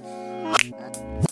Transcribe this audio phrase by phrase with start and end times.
[0.00, 1.27] Woo!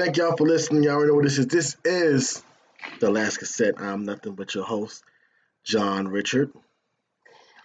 [0.00, 0.82] Thank y'all for listening.
[0.84, 1.46] Y'all already know what this is.
[1.46, 2.42] This is
[3.00, 3.74] the last cassette.
[3.76, 5.04] I'm nothing but your host,
[5.62, 6.52] John Richard.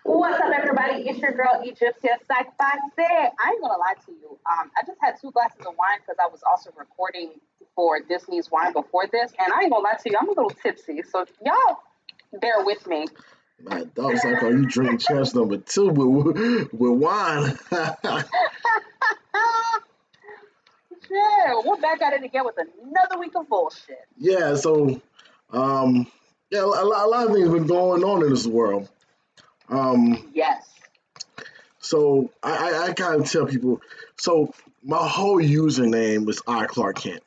[0.04, 1.08] What's up, everybody?
[1.08, 2.48] It's your girl Egyptia Psych
[2.98, 3.08] there.
[3.08, 4.38] I ain't gonna lie to you.
[4.52, 7.40] Um, I just had two glasses of wine because I was also recording
[7.74, 10.18] for Disney's Wine before this, and I ain't gonna lie to you.
[10.20, 11.80] I'm a little tipsy, so y'all
[12.42, 13.08] bear with me.
[13.64, 17.58] My dog's like, oh, you drink chance number two with, with wine.
[21.16, 24.00] Yeah, we're back at it again with another week of bullshit.
[24.18, 25.02] yeah, so,
[25.52, 26.08] um,
[26.52, 28.90] yeah, a lot, a lot of things been going on in this world.
[29.70, 30.68] Um, Yes.
[31.80, 33.82] so I, I, I kind of tell people,
[34.18, 34.54] so
[34.84, 37.24] my whole username is I Clark Kent.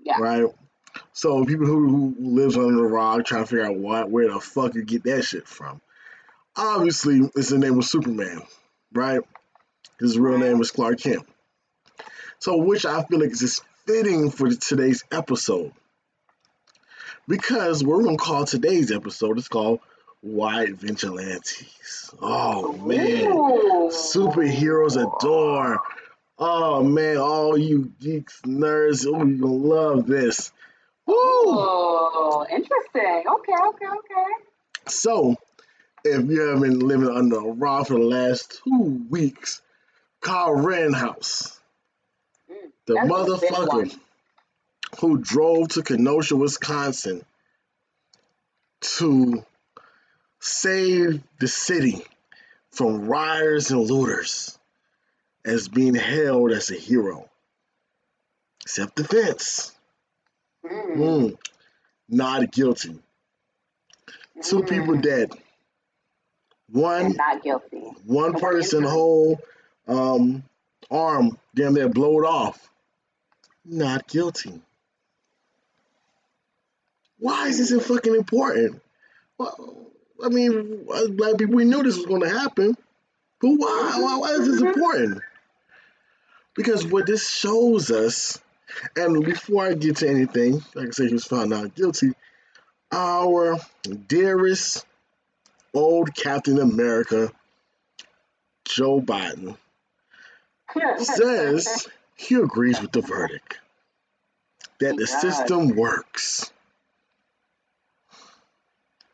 [0.00, 0.18] Yeah.
[0.18, 0.46] right?
[1.12, 4.40] So people who, who lives under a rock trying to figure out what where the
[4.40, 5.80] fuck you get that shit from.
[6.56, 8.42] Obviously, it's the name of Superman,
[8.92, 9.20] right?
[10.00, 11.26] His real name is Clark Kent.
[12.44, 15.72] So, which I feel like is fitting for today's episode.
[17.26, 19.80] Because we're gonna call today's episode it's called
[20.20, 22.10] White Vigilantes.
[22.20, 23.32] Oh man.
[23.32, 23.88] Ooh.
[23.90, 25.80] Superheroes adore.
[26.38, 30.52] Oh man, all you geeks, nerds, oh, you gonna love this.
[31.06, 31.14] Woo!
[31.16, 33.24] Oh, interesting.
[33.26, 34.30] Okay, okay, okay.
[34.86, 35.36] So,
[36.04, 39.62] if you have been living under a rock for the last two weeks,
[40.20, 41.63] Kyle Rittenhouse, Mm,
[42.86, 43.90] the that's a big one.
[43.90, 43.98] motherfucker
[45.00, 47.24] who drove to Kenosha, Wisconsin
[48.80, 49.44] to
[50.40, 52.04] save the city
[52.72, 54.58] from rioters and looters,
[55.44, 57.28] as being held as a hero.
[58.66, 59.72] Self defense.
[60.64, 61.38] Mm, Mm,
[62.08, 62.98] not guilty.
[64.42, 65.32] Two mm, people dead.
[66.70, 67.82] One and not guilty.
[68.04, 69.40] one person whole
[69.88, 70.44] um
[70.90, 72.70] arm damn near blowed off.
[73.64, 74.60] Not guilty.
[77.18, 78.82] Why is this fucking important?
[79.38, 79.86] Well,
[80.22, 82.76] I mean, as black people, we knew this was going to happen,
[83.40, 83.92] but why?
[83.96, 85.22] Why, why is this important?
[86.54, 88.38] Because what this shows us,
[88.96, 92.12] and before I get to anything, like I said, he was found not guilty.
[92.92, 93.58] Our
[94.06, 94.84] dearest
[95.72, 97.32] old Captain America,
[98.66, 99.56] Joe Biden,
[100.98, 103.58] says he agrees with the verdict
[104.80, 106.52] that He the system works.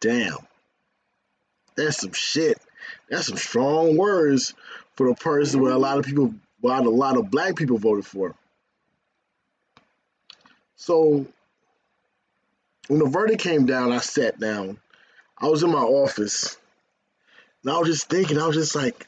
[0.00, 0.36] Damn.
[1.76, 2.58] That's some shit.
[3.08, 4.54] That's some strong words
[4.96, 8.06] for the person where a lot of people, why a lot of black people voted
[8.06, 8.34] for.
[10.76, 11.26] So
[12.88, 14.78] when the verdict came down, I sat down.
[15.38, 16.56] I was in my office.
[17.62, 19.06] And I was just thinking, I was just like,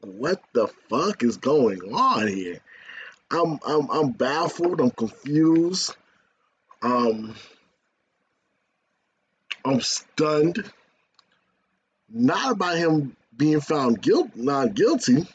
[0.00, 2.60] what the fuck is going on here?
[3.30, 5.94] I'm I'm I'm baffled, I'm confused.
[6.82, 7.34] Um
[9.64, 10.70] I'm stunned.
[12.10, 15.26] Not about him being found guilt not guilty,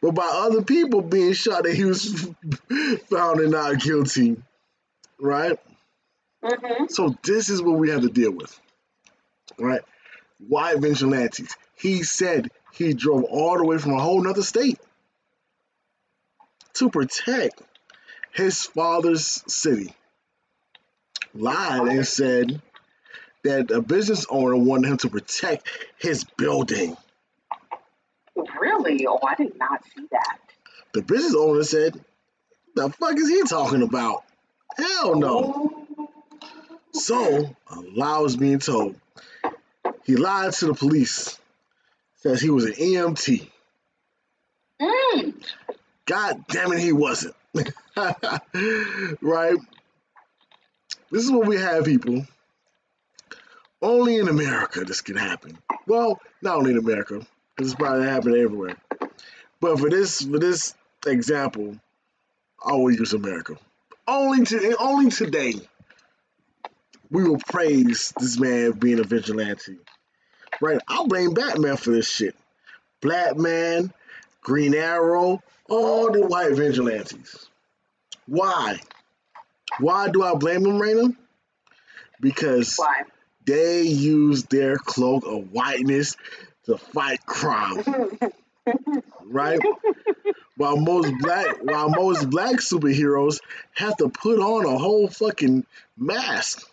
[0.00, 2.28] but by other people being shot that he was
[3.10, 4.36] found and not guilty.
[5.18, 5.58] Right?
[6.44, 8.58] hmm So this is what we have to deal with.
[9.58, 9.80] Right?
[10.46, 11.56] White vigilantes.
[11.74, 14.78] He said he drove all the way from a whole nother state
[16.76, 17.62] to protect
[18.32, 19.94] his father's city.
[21.34, 22.60] Lied and said
[23.44, 26.96] that a business owner wanted him to protect his building.
[28.60, 29.06] Really?
[29.06, 30.38] Oh, I did not see that.
[30.92, 31.98] The business owner said,
[32.74, 34.24] The fuck is he talking about?
[34.76, 35.86] Hell no.
[36.92, 38.96] So, a lie was being told.
[40.04, 41.38] He lied to the police,
[42.16, 43.48] says he was an EMT.
[44.80, 45.34] Mm.
[46.06, 47.34] God damn it, he wasn't.
[49.20, 49.56] right?
[51.10, 52.26] This is what we have, people.
[53.82, 55.58] Only in America this can happen.
[55.86, 58.76] Well, not only in America, because it's probably happening everywhere.
[59.60, 60.74] But for this for this
[61.06, 61.76] example,
[62.64, 63.56] I will use America.
[64.06, 65.54] Only to only today
[67.10, 69.76] we will praise this man being a vigilante.
[70.60, 70.80] Right?
[70.88, 72.34] I'll blame Batman for this shit.
[73.00, 73.92] Black Man,
[74.46, 77.48] Green Arrow, all the white vigilantes.
[78.28, 78.78] Why?
[79.80, 81.16] Why do I blame them, Raina?
[82.20, 83.02] Because Why?
[83.44, 86.16] they use their cloak of whiteness
[86.66, 87.82] to fight crime,
[89.24, 89.58] right?
[90.56, 93.40] while most black while most black superheroes
[93.74, 95.66] have to put on a whole fucking
[95.98, 96.64] mask.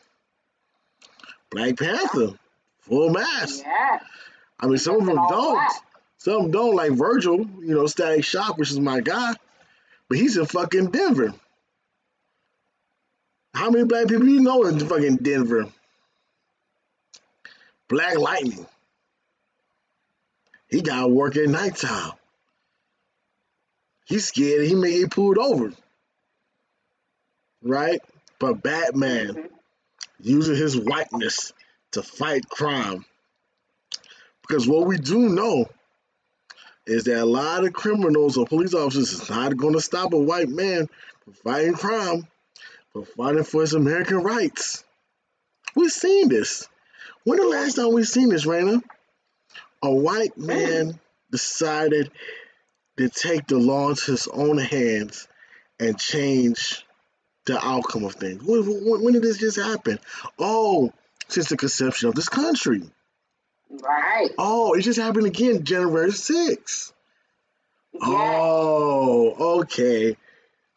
[1.50, 2.38] Black Panther,
[2.82, 3.64] full mask.
[3.66, 3.98] yeah.
[4.60, 5.54] I mean, some of them don't.
[5.56, 5.72] black.
[6.24, 9.34] Some don't, like Virgil, you know, Static Shock, which is my guy,
[10.08, 11.34] but he's in fucking Denver.
[13.54, 15.66] How many black people you know in fucking Denver?
[17.90, 18.66] Black Lightning.
[20.70, 22.14] He got work at nighttime.
[24.06, 25.74] He's scared he may get pulled over.
[27.62, 28.00] Right?
[28.40, 29.50] But Batman Mhm.
[30.22, 31.52] using his whiteness
[31.92, 33.04] to fight crime.
[34.42, 35.70] Because what we do know
[36.86, 40.18] is that a lot of criminals or police officers is not going to stop a
[40.18, 40.88] white man
[41.24, 42.28] from fighting crime,
[42.94, 44.84] but fighting for his American rights.
[45.76, 46.68] We've seen this.
[47.24, 48.82] When the last time we've seen this, Raina?
[49.82, 51.00] A white man
[51.32, 52.12] decided
[52.98, 55.28] to take the law into his own hands
[55.80, 56.86] and change
[57.46, 58.44] the outcome of things.
[58.44, 58.64] When,
[59.02, 60.00] when did this just happen?
[60.38, 60.94] Oh,
[61.28, 62.84] since the conception of this country.
[63.82, 64.30] Right.
[64.38, 66.92] Oh, it just happened again, January 6th.
[67.94, 68.02] Yeah.
[68.04, 70.16] Oh, okay.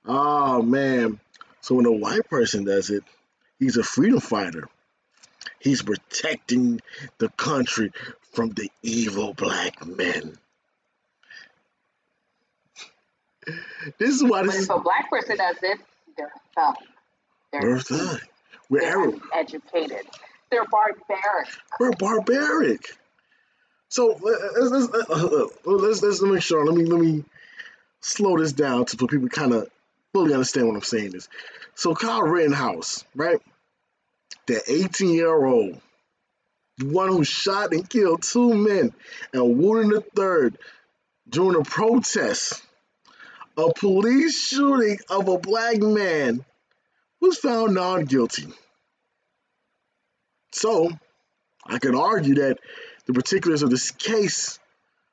[0.05, 1.21] Oh, man.
[1.61, 3.03] So when a white person does it,
[3.59, 4.69] he's a freedom fighter.
[5.59, 6.81] He's protecting
[7.19, 7.93] the country
[8.33, 10.37] from the evil black men.
[13.99, 15.79] This is why this is if a black person does it,
[16.17, 16.75] they're thug.
[17.53, 18.21] They're, We're thug.
[18.69, 19.23] We're, they're Arab.
[20.51, 21.49] They're barbaric.
[21.81, 22.97] We're barbaric.
[23.89, 26.65] So let's let's, let's, uh, uh, let's, let's make sure.
[26.65, 27.25] Let me let me
[28.01, 29.69] slow this down to so people kind of
[30.13, 31.15] fully understand what I'm saying.
[31.15, 31.29] Is
[31.75, 33.41] so Kyle Rittenhouse, right?
[34.47, 35.81] The 18 year old,
[36.79, 38.93] the one who shot and killed two men
[39.33, 40.59] and wounded a third
[41.29, 42.63] during a protest,
[43.57, 46.45] a police shooting of a black man,
[47.21, 48.47] was found not guilty.
[50.57, 50.91] So
[51.67, 52.59] I can argue that
[53.05, 54.59] the particulars of this case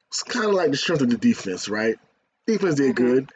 [0.09, 1.99] was kind of like the strength of the defense, right?
[2.47, 2.95] Defense did Mhm.
[2.95, 3.33] good.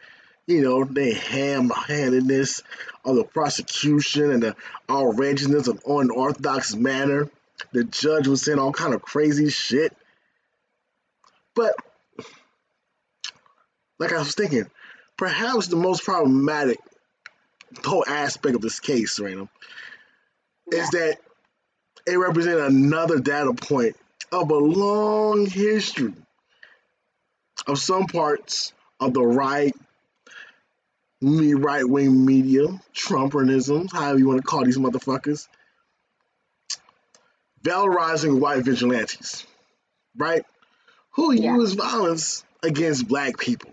[0.47, 2.63] You know, they ham-handedness
[3.03, 4.55] of the prosecution and the
[4.89, 7.29] outrageousness of unorthodox manner.
[7.73, 9.95] The judge was saying all kind of crazy shit.
[11.55, 11.75] But
[13.99, 14.71] like I was thinking,
[15.17, 16.79] perhaps the most problematic
[17.83, 19.49] whole aspect of this case, Random,
[20.71, 21.19] is that
[22.07, 23.95] it represents another data point
[24.31, 26.13] of a long history
[27.67, 29.75] of some parts of the right,
[31.21, 35.47] me right wing media, Trumpernism, however you want to call these motherfuckers,
[37.63, 39.45] valorizing white vigilantes,
[40.15, 40.45] right?
[41.11, 41.55] Who Yeah.
[41.55, 43.71] use violence against black people.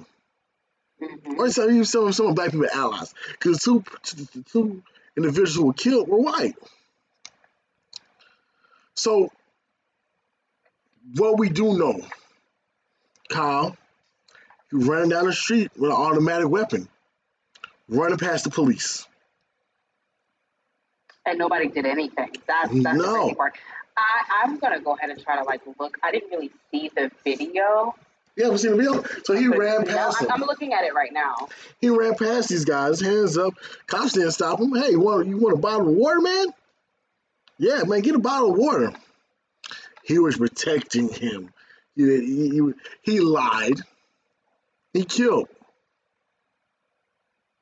[1.00, 1.38] Mhm.
[1.38, 3.12] Or some use some some of black people allies.
[3.32, 3.84] Because two,
[4.16, 4.82] the two
[5.16, 6.56] individuals who were killed were white.
[8.94, 9.30] So
[11.16, 12.00] what we do know,
[13.28, 13.76] Kyle,
[14.72, 16.88] you running down the street with an automatic weapon,
[17.88, 19.06] running past the police.
[21.26, 22.30] And nobody did anything.
[22.46, 23.22] That's that's the No.
[23.22, 23.54] crazy part.
[23.96, 25.96] I, I'm gonna go ahead and try to like look.
[26.02, 27.94] I didn't really see the video.
[28.36, 29.04] You haven't seen the video?
[29.24, 30.42] So he ran no, past I'm, them.
[30.42, 31.48] I'm looking at it right now.
[31.80, 33.54] He ran past these guys, hands up.
[33.86, 34.74] Cops didn't stop him.
[34.74, 36.46] Hey, you want you want a bottle of water, man?
[37.58, 38.92] Yeah, man, get a bottle of water.
[40.02, 41.52] He was protecting him.
[41.96, 43.80] He, he, he, lied.
[44.92, 45.48] He killed.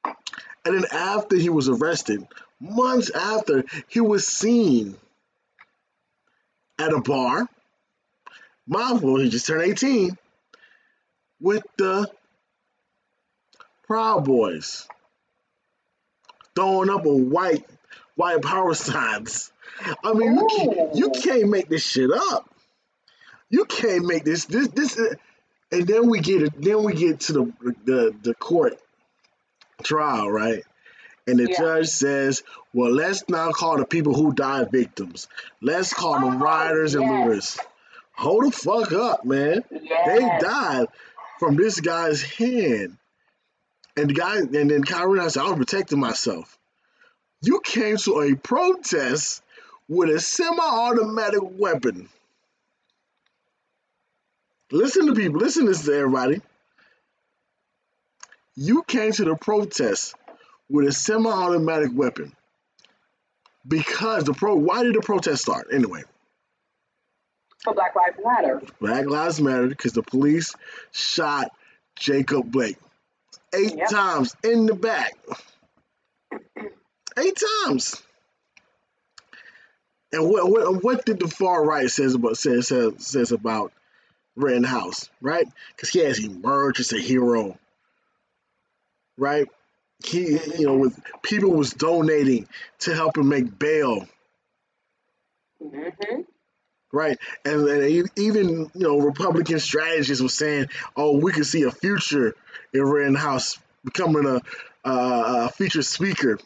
[0.05, 2.27] And then after he was arrested,
[2.61, 4.97] months after, he was seen
[6.79, 7.47] at a bar.
[8.67, 10.17] Mindful, he just turned 18
[11.41, 12.09] with the
[13.87, 14.87] Proud Boys
[16.55, 17.67] throwing up a white
[18.15, 19.53] white power signs.
[20.05, 21.21] I mean, you can't, you oh.
[21.21, 22.49] can't make this shit up.
[23.51, 24.99] You can't make this this this.
[25.71, 26.61] And then we get it.
[26.61, 27.53] Then we get to the
[27.85, 28.79] the the court
[29.83, 30.65] trial, right?
[31.27, 31.59] And the Yeah.
[31.59, 32.43] judge says,
[32.73, 35.29] "Well, let's not call the people who died victims.
[35.61, 37.13] Let's call them Oh, rioters and yes.
[37.13, 37.59] looters."
[38.15, 39.65] Hold the fuck up, man.
[39.71, 40.87] They died
[41.39, 42.99] from this guy's hand.
[43.97, 46.59] And the guy, and then Kyrie I said, I was protecting myself.
[47.43, 49.43] You came to a protest
[49.93, 52.09] with a semi-automatic weapon.
[54.71, 56.41] Listen to people, listen to this to everybody.
[58.55, 60.15] You came to the protest
[60.71, 62.33] with a semi-automatic weapon
[63.69, 64.55] because the pro.
[64.55, 66.03] Why did the protest start anyway?
[67.63, 68.63] For Black Lives Matter.
[68.81, 70.55] Black Lives Matter because the police
[70.91, 71.51] shot
[71.97, 72.79] Jacob Blake
[73.55, 73.89] eight Yep.
[73.89, 75.17] times in the back.
[77.19, 78.03] Eight times.
[80.13, 83.73] And what what what did the far right says about says says, says about
[84.37, 85.47] Rittenhouse, right?
[85.77, 87.59] Because he has emerged as a hero,
[89.19, 89.49] right?
[90.05, 92.49] He you know with people was donating
[92.81, 94.07] to help him make bail,
[95.61, 96.23] hmm
[96.93, 97.19] right?
[97.45, 101.71] And, and e- even you know Republican strategists were saying, "Oh, we could see a
[101.71, 102.35] future
[102.73, 104.43] in Rittenhouse becoming a,
[104.89, 104.93] a,
[105.47, 106.39] a featured speaker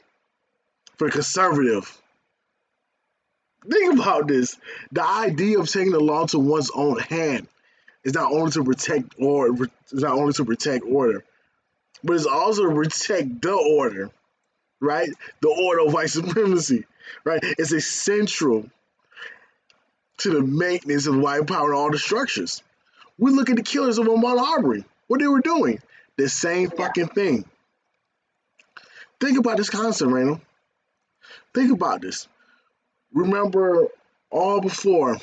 [0.98, 1.96] for conservative."
[3.68, 4.56] Think about this:
[4.92, 7.48] the idea of taking the law to one's own hand
[8.04, 11.24] is not only to protect or is not only to protect order,
[12.04, 14.10] but it's also to protect the order,
[14.80, 15.08] right?
[15.40, 16.84] The order of white supremacy,
[17.24, 17.40] right?
[17.42, 18.70] It's essential
[20.18, 22.62] to the maintenance of white power and all the structures.
[23.18, 24.84] We look at the killers of Ahmaud Arbery.
[25.08, 25.80] What they were doing,
[26.16, 27.44] the same fucking thing.
[29.20, 30.40] Think about this concept, Randall.
[31.54, 32.28] Think about this.
[33.16, 33.88] Remember,
[34.30, 35.16] all before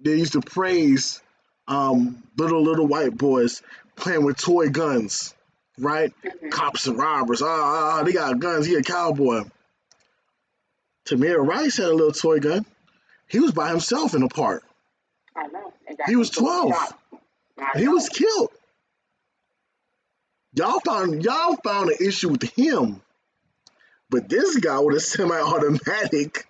[0.00, 1.20] they used to praise
[1.68, 3.62] um, little little white boys
[3.96, 5.34] playing with toy guns,
[5.78, 6.12] right?
[6.22, 7.42] hmm Cops and robbers.
[7.42, 8.64] Ah, ah, ah, they got guns.
[8.64, 9.42] He a cowboy.
[11.06, 12.64] Tamir Rice had a little toy gun.
[13.28, 14.64] He was by himself in the park.
[15.36, 15.72] I know.
[16.06, 16.72] He was 12.
[17.58, 17.92] I He know.
[17.92, 18.50] was killed.
[20.54, 23.02] Y'all found y'all found an issue with him,
[24.10, 26.44] but this guy with a semi-automatic,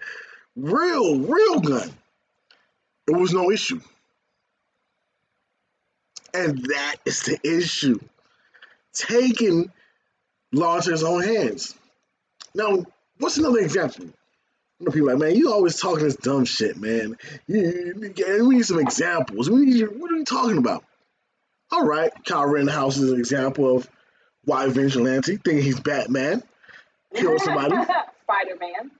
[0.57, 1.91] real real gun,
[3.07, 3.81] it was no issue.
[6.33, 7.99] And that is the issue.
[8.93, 9.71] Taking
[10.53, 11.75] law into his own hands.
[12.55, 12.85] Now,
[13.19, 14.07] what's another example?
[14.07, 17.17] You know, people like, man, you always talking this dumb shit, man.
[17.47, 19.51] We need some examples.
[19.51, 20.85] We need what are you talking about?
[21.71, 23.89] All right, Kyle Rittenhouse is an example of
[24.45, 26.43] white vigilante thinking he's Batman,
[27.15, 27.75] kill somebody.
[28.23, 28.91] Spider Man.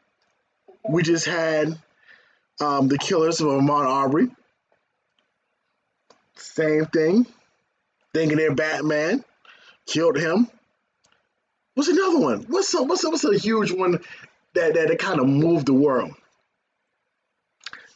[0.89, 1.79] We just had
[2.61, 4.29] um, the killers of Ahmaud Arbery.
[6.37, 7.27] Same thing,
[8.15, 9.25] thinking they're Batman,
[9.87, 10.49] killed him.
[11.75, 12.45] What's another one?
[12.49, 13.93] What's a, what's a, what's a huge one
[14.55, 16.13] that that, that kind of moved the world?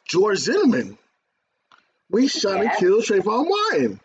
[0.08, 0.98] George Zimmerman.
[2.10, 2.78] We shot and Yes.
[2.78, 4.00] killed Trayvon Martin.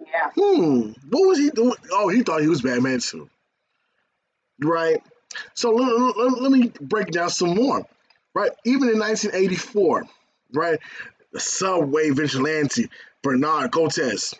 [0.00, 0.30] Yeah.
[0.36, 0.92] Hmm.
[1.08, 1.74] What was he doing?
[1.90, 3.28] Oh, he thought he was Batman too.
[4.60, 5.02] Right.
[5.54, 7.86] So let, let- me break down some more.
[8.34, 8.50] Right.
[8.64, 10.04] Even in 1984,
[10.52, 10.80] right,
[11.32, 12.88] the subway vigilante
[13.22, 14.34] Bernard Cortez.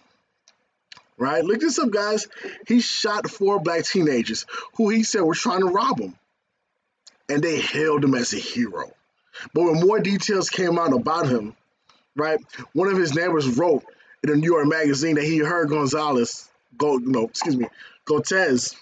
[1.16, 1.44] Right.
[1.44, 2.26] Look this up, guys.
[2.66, 4.46] He shot four black teenagers
[4.76, 6.16] who he said were trying to rob him,
[7.28, 8.92] and they hailed him as a hero.
[9.52, 11.54] But when more details came out about him,
[12.16, 12.40] right,
[12.72, 13.84] one of his neighbors wrote
[14.24, 17.68] in a New York magazine that he heard Gonzalez, go, no, excuse me,
[18.04, 18.74] Cortez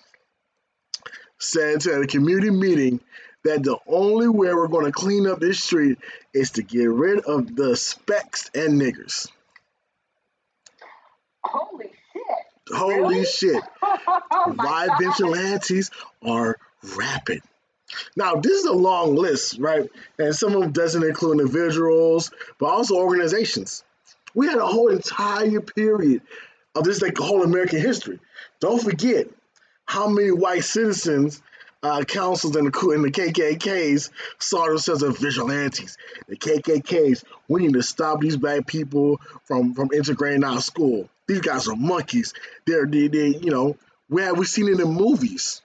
[1.43, 3.01] said to at a community meeting
[3.45, 5.99] that the only way we're going to clean up this street
[6.33, 9.29] is to get rid of the specks and niggers.
[11.45, 12.77] Holy shit.
[12.77, 13.25] Holy Really?
[13.25, 13.63] shit.
[13.83, 14.99] oh Why God.
[15.01, 15.91] vigilantes
[16.25, 16.57] are
[16.97, 17.43] rapid.
[18.17, 19.91] Now, this is a long list, right?
[20.19, 23.85] And some of them doesn't include individuals, but also organizations.
[24.35, 26.23] We had a whole entire period
[26.75, 28.19] of this, like whole American history.
[28.61, 29.27] Don't forget
[29.93, 31.43] how many white citizens,
[31.83, 34.09] uh, councils, and the, the KKKs
[34.39, 35.99] saw themselves as vigilantes.
[36.29, 41.11] The KKKs, we need to stop these black people from from integrating our school.
[41.27, 42.33] These guys are monkeys.
[42.67, 43.77] They're they, they you know
[44.09, 45.61] we have we seen it in movies,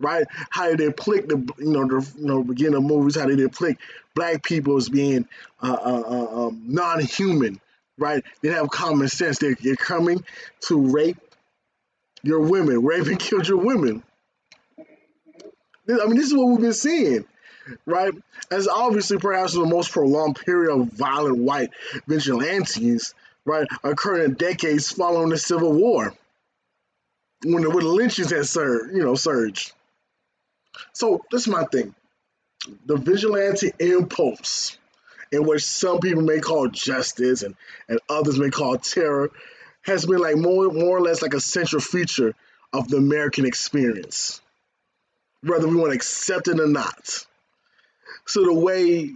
[0.00, 0.26] right?
[0.50, 3.38] How did they depict the you know the you know beginning of movies, how did
[3.38, 3.80] they depict
[4.16, 5.28] black people as being
[5.62, 7.60] uh, uh, uh, um, non-human,
[7.96, 8.24] right?
[8.42, 9.38] They have common sense.
[9.38, 10.24] They're, they're coming
[10.62, 11.18] to rape
[12.26, 14.02] your women, rape and kill your women.
[15.88, 17.24] I mean, this is what we've been seeing,
[17.84, 18.12] right?
[18.50, 21.70] As obviously perhaps the most prolonged period of violent white
[22.08, 23.14] vigilantes,
[23.44, 26.12] right, occurred in decades following the Civil War,
[27.44, 29.72] when the, when the lynchings had surged, you know, surged.
[30.92, 31.94] So that's my thing.
[32.86, 34.76] The vigilante impulse,
[35.30, 37.54] in which some people may call justice and,
[37.88, 39.30] and others may call terror,
[39.86, 42.34] has been like more more or less like a central feature
[42.72, 44.40] of the American experience,
[45.42, 47.26] whether we want to accept it or not.
[48.26, 49.14] So the way,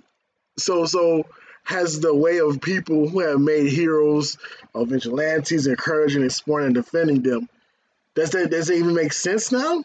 [0.59, 1.27] so so
[1.65, 4.39] has the way of people who have made heroes
[4.75, 7.49] of vigilantes, encouraging, exploring, and defending them
[8.15, 9.85] Does that does that even make sense now?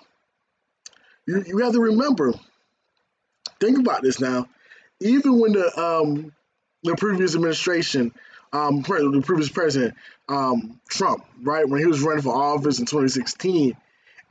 [1.27, 2.33] You you have to remember.
[3.59, 4.47] Think about this now.
[4.99, 6.33] Even when the um
[6.83, 8.13] the previous administration,
[8.55, 9.95] um the previous president,
[10.29, 13.75] um Trump, right when he was running for office in 2016,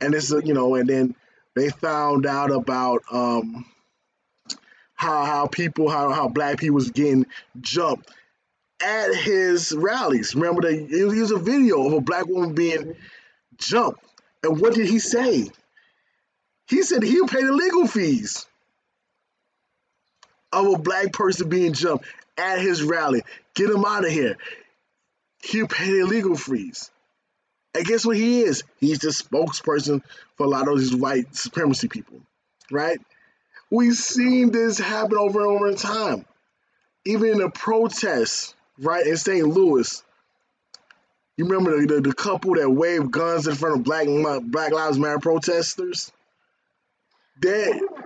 [0.01, 1.15] and this you know, and then
[1.55, 3.65] they found out about um
[4.95, 7.25] how how people how how black people was getting
[7.61, 8.09] jumped
[8.83, 10.35] at his rallies.
[10.35, 12.95] Remember, that it was a video of a black woman being
[13.57, 14.03] jumped,
[14.43, 15.49] and what did he say?
[16.67, 18.47] He said he'll pay the legal fees
[20.51, 22.05] of a black person being jumped
[22.37, 23.23] at his rally.
[23.53, 24.37] Get him out of here.
[25.43, 26.91] He'll pay the legal fees.
[27.73, 28.63] And guess what he is?
[28.79, 30.01] He's the spokesperson
[30.37, 32.21] for a lot of these white supremacy people,
[32.71, 32.99] right?
[33.69, 36.25] We've seen this happen over and over in time.
[37.05, 39.45] Even in the protests, right, in St.
[39.45, 40.01] Louis.
[41.37, 44.07] You remember the, the, the couple that waved guns in front of Black
[44.43, 46.11] Black Lives Matter protesters?
[47.41, 48.05] That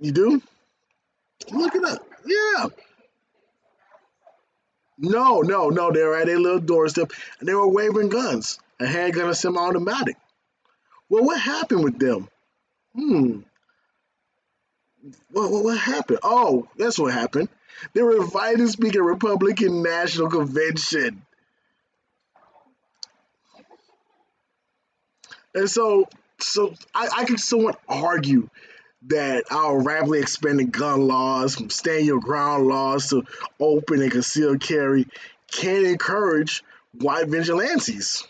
[0.00, 0.42] you do?
[1.52, 2.06] Look it up.
[2.24, 2.66] Yeah.
[4.98, 5.92] No, no, no.
[5.92, 10.16] They were at a little doorstep and they were waving guns, a handgun, a semi-automatic.
[11.08, 12.28] Well, what happened with them?
[12.94, 13.40] Hmm.
[15.30, 16.20] What, what, what happened?
[16.22, 17.48] Oh, that's what happened.
[17.92, 21.22] They were invited to speak at Republican National Convention.
[25.54, 28.48] And so, so I, I could somewhat argue
[29.08, 33.24] that our rapidly expanding gun laws, from stand your ground laws to
[33.60, 35.06] open and concealed carry,
[35.50, 38.26] can encourage white vigilantes.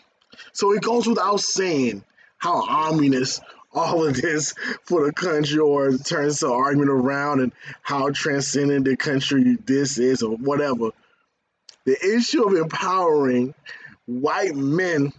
[0.53, 2.03] So it goes without saying
[2.37, 3.39] how ominous
[3.73, 4.53] all of this
[4.83, 10.23] for the country or turns to argument around and how transcendent the country this is
[10.23, 10.91] or whatever.
[11.85, 13.53] The issue of empowering
[14.05, 15.13] white men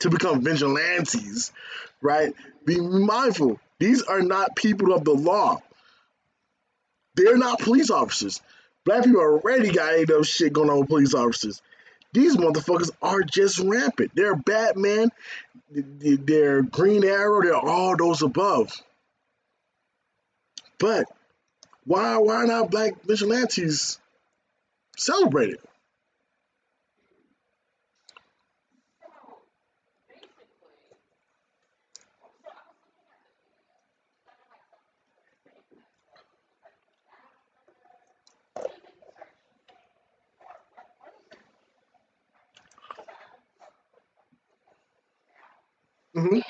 [0.00, 1.52] to become vigilantes,
[2.00, 2.34] right?
[2.64, 3.60] Be mindful.
[3.84, 5.60] These are not people of the law.
[7.16, 8.40] They're not police officers.
[8.86, 11.60] Black people already got enough shit going on with police officers.
[12.14, 14.12] These motherfuckers are just rampant.
[14.14, 15.10] They're Batman,
[15.70, 18.72] they're Green Arrow, they're all those above.
[20.78, 21.04] But
[21.84, 23.98] why why not black vigilantes
[24.96, 25.58] celebrated?
[46.24, 46.40] Mm-hmm.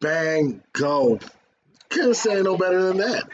[0.00, 1.18] Bang, go.
[1.90, 3.24] Can't say no better than that.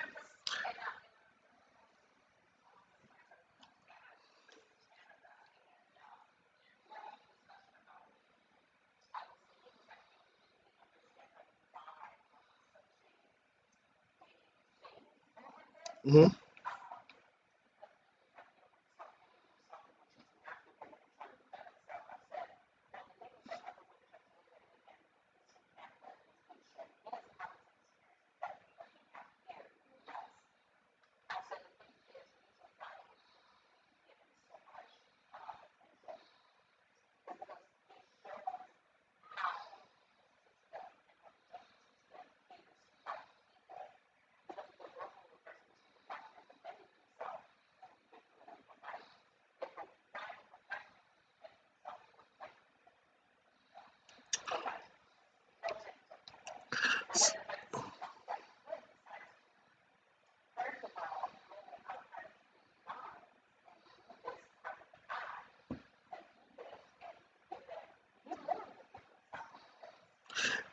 [16.06, 16.42] Mm-hmm.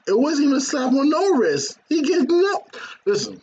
[0.08, 1.78] It wasn't even a slap on no wrist.
[1.90, 2.78] He gets up.
[3.06, 3.42] Listen.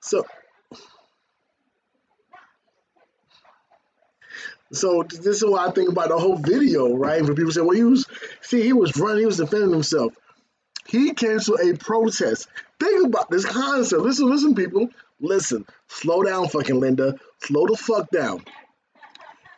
[0.00, 0.24] So,
[4.72, 7.22] so this is what I think about the whole video, right?
[7.22, 8.06] When people say, "Well, he was
[8.42, 10.14] see, he was running, he was defending himself."
[10.86, 12.48] He canceled a protest.
[12.80, 14.02] Think about this concept.
[14.02, 14.90] Listen, listen, people.
[15.20, 17.16] Listen, slow down, fucking Linda.
[17.42, 18.44] Slow the fuck down.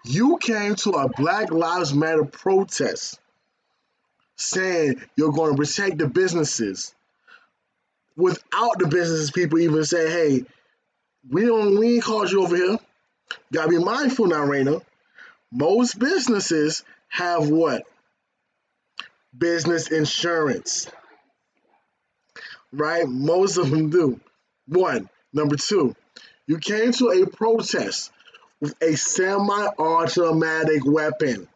[0.04, 3.20] You came to a Black Lives Matter protest
[4.36, 6.94] saying you're going to protect the businesses
[8.16, 10.44] without the businesses people even say, hey,
[11.30, 12.78] we don't we ain't called you over here.
[13.52, 14.82] Gotta be mindful now, Raina.
[15.52, 17.84] Most businesses have what?
[19.36, 20.88] business insurance.
[22.72, 23.06] Right?
[23.06, 24.20] Most of them do.
[24.66, 25.08] One.
[25.32, 25.94] Number two,
[26.46, 28.10] you came to a protest
[28.60, 31.48] with a semi automatic weapon.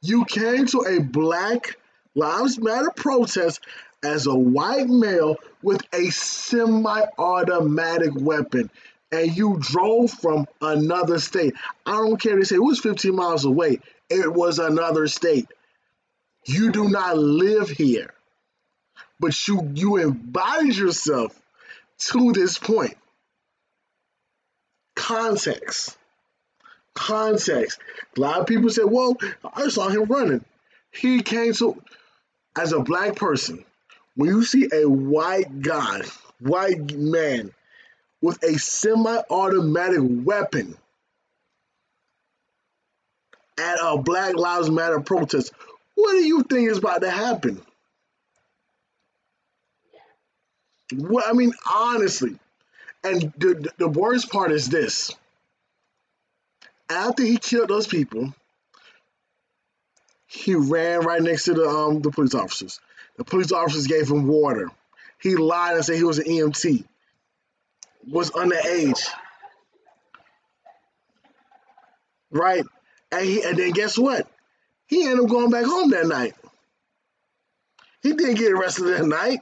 [0.00, 1.76] You came to a Black
[2.14, 3.60] Lives Matter protest
[4.02, 8.70] as a white male with a semi automatic weapon
[9.10, 11.54] and you drove from another state.
[11.86, 12.36] I don't care.
[12.36, 13.80] They say it was 15 miles away.
[14.10, 15.46] It was another state.
[16.46, 18.12] You do not live here,
[19.20, 21.38] but you you invited yourself
[21.98, 22.96] to this point.
[24.94, 25.96] Context.
[26.94, 27.78] Context.
[28.16, 29.16] A lot of people say, "Well,
[29.54, 30.44] I saw him running."
[30.90, 31.80] He came to
[32.56, 33.64] as a black person.
[34.14, 36.02] When you see a white guy,
[36.40, 37.52] white man
[38.20, 40.76] with a semi-automatic weapon
[43.58, 45.52] at a Black Lives Matter protest.
[45.94, 47.60] What do you think is about to happen?
[50.94, 52.38] What I mean, honestly,
[53.04, 55.14] and the, the worst part is this:
[56.88, 58.32] after he killed those people,
[60.26, 62.80] he ran right next to the um the police officers.
[63.16, 64.70] The police officers gave him water.
[65.20, 66.84] He lied and said he was an EMT
[68.10, 69.06] was underage.
[72.30, 72.64] Right?
[73.10, 74.28] And, he, and then guess what?
[74.86, 76.34] He ended up going back home that night.
[78.02, 79.40] He didn't get arrested that night.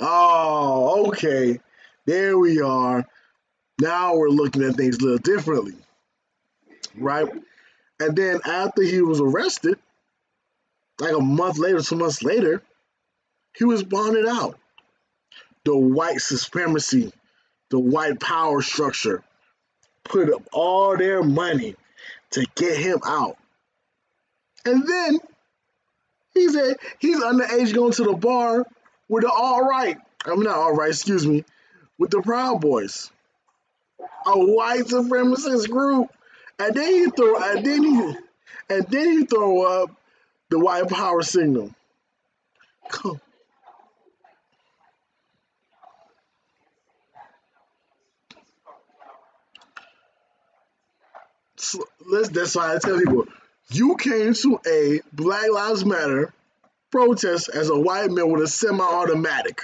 [0.00, 1.60] Oh, okay.
[2.06, 3.06] There we are.
[3.80, 5.76] Now we're looking at things a little differently.
[6.96, 7.28] Right?
[8.00, 9.78] And then after he was arrested,
[11.00, 12.62] like a month later, two months later,
[13.56, 14.58] he was bonded out
[15.64, 17.12] the white supremacy,
[17.70, 19.22] the white power structure
[20.04, 21.76] put up all their money
[22.30, 23.36] to get him out.
[24.64, 25.18] And then
[26.34, 28.66] he said he's underage going to the bar
[29.08, 29.98] with the all right.
[30.24, 31.44] I'm not all right, excuse me,
[31.98, 33.10] with the Proud Boys.
[34.26, 36.10] A white supremacist group.
[36.58, 38.16] And then you throw and then he
[38.68, 39.90] and then you throw up
[40.50, 41.72] the white power signal.
[42.88, 43.20] Come
[52.30, 53.26] that's why I tell people,
[53.70, 56.32] you came to a Black Lives Matter
[56.90, 59.62] protest as a white man with a semi-automatic,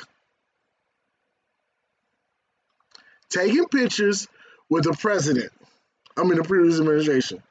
[3.28, 4.28] taking pictures
[4.68, 5.52] with the president.
[6.16, 7.42] I mean, the previous administration.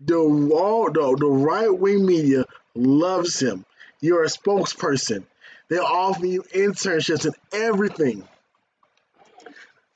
[0.00, 3.64] The all the, the right wing media loves him.
[4.00, 5.24] You're a spokesperson.
[5.68, 8.26] They offer you internships and everything.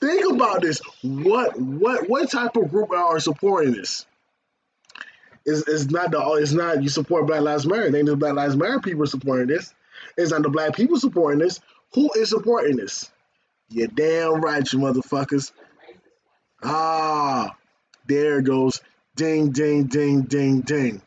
[0.01, 0.81] Think about this.
[1.03, 4.05] What what what type of group are supporting this?
[5.44, 7.87] It's, it's not the it's not you support Black Lives Matter.
[7.87, 9.72] It ain't the Black Lives Matter people supporting this.
[10.16, 11.61] It's not the black people supporting this.
[11.94, 13.11] Who is supporting this?
[13.68, 15.52] You're damn right, you motherfuckers.
[16.62, 17.57] Ah,
[18.07, 18.81] there goes.
[19.16, 21.02] Ding, ding, ding, ding, ding.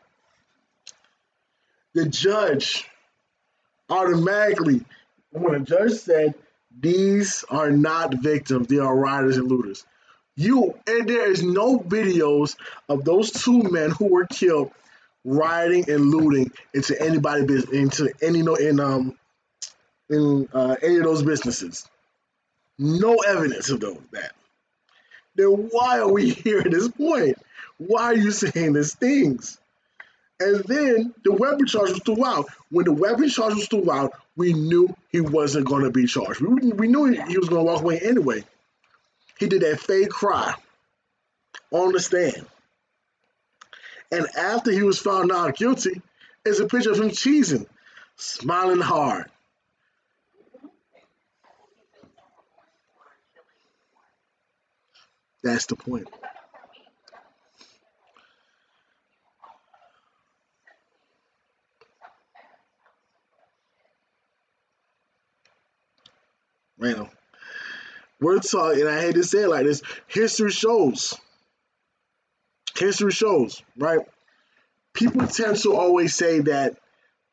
[1.94, 2.88] The judge
[3.88, 4.84] automatically,
[5.30, 6.34] when a judge said
[6.78, 8.66] these are not victims.
[8.68, 9.86] They are rioters and looters.
[10.36, 12.56] You and there is no videos
[12.88, 14.70] of those two men who were killed
[15.24, 19.16] rioting and looting into anybody business into any no in um
[20.10, 21.88] in uh, any of those businesses.
[22.78, 24.32] No evidence of those that.
[25.34, 27.38] Then why are we here at this point?
[27.78, 29.58] Why are you saying these things?
[30.38, 32.46] And then the weapon charge was threw out.
[32.70, 36.40] When the weapon charge was threw out, we knew he wasn't going to be charged.
[36.42, 38.44] We, we knew he, he was going to walk away anyway.
[39.38, 40.54] He did that fake cry
[41.70, 42.46] on the stand.
[44.10, 46.00] And after he was found not guilty,
[46.44, 47.66] is a picture of him cheesing,
[48.16, 49.26] smiling hard.
[55.42, 56.08] That's the point.
[66.78, 67.08] random.
[68.20, 71.14] We're talking, and I hate to say it like this history shows.
[72.76, 74.00] History shows, right?
[74.94, 76.76] People tend to always say that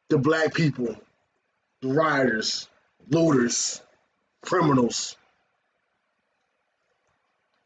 [0.10, 0.96] the black people,
[1.82, 2.68] the rioters,
[3.10, 3.82] looters,
[4.42, 5.16] criminals.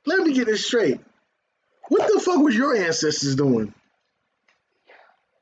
[0.06, 1.00] Let me get this straight.
[1.90, 3.74] What the fuck was your ancestors doing?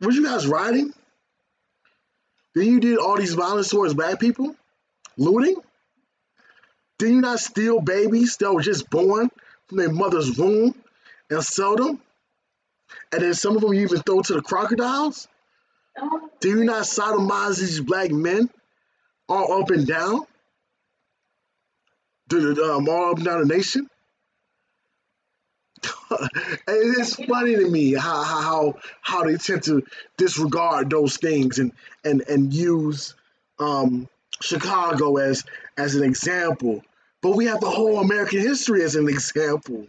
[0.01, 0.93] Were you guys rioting?
[2.53, 4.55] Then you did all these violence towards black people?
[5.17, 5.55] Looting?
[6.97, 9.29] Did you not steal babies that were just born
[9.67, 10.75] from their mother's womb
[11.29, 12.01] and sell them?
[13.11, 15.27] and then some of them you even throw to the crocodiles.
[16.39, 18.49] Do you not sodomize these black men
[19.29, 20.21] all up and down?
[22.27, 23.89] Do um, all up and down the nation?
[26.67, 29.83] it's funny to me how, how how how they tend to
[30.17, 31.71] disregard those things and
[32.03, 33.13] and and use
[33.59, 34.09] um,
[34.41, 35.43] Chicago as
[35.77, 36.83] as an example,
[37.21, 39.87] but we have the whole American history as an example.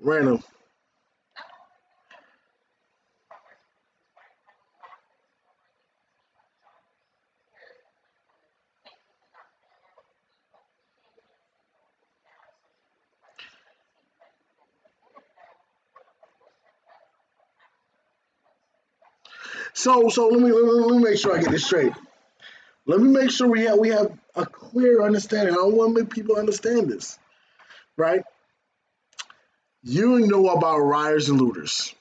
[0.00, 0.42] Random.
[19.74, 21.92] So so let me, let me let me make sure I get this straight.
[22.86, 25.54] Let me make sure we have we have a clear understanding.
[25.54, 27.18] I don't want to make people understand this,
[27.96, 28.22] right?
[29.82, 31.94] You know about rioters and looters.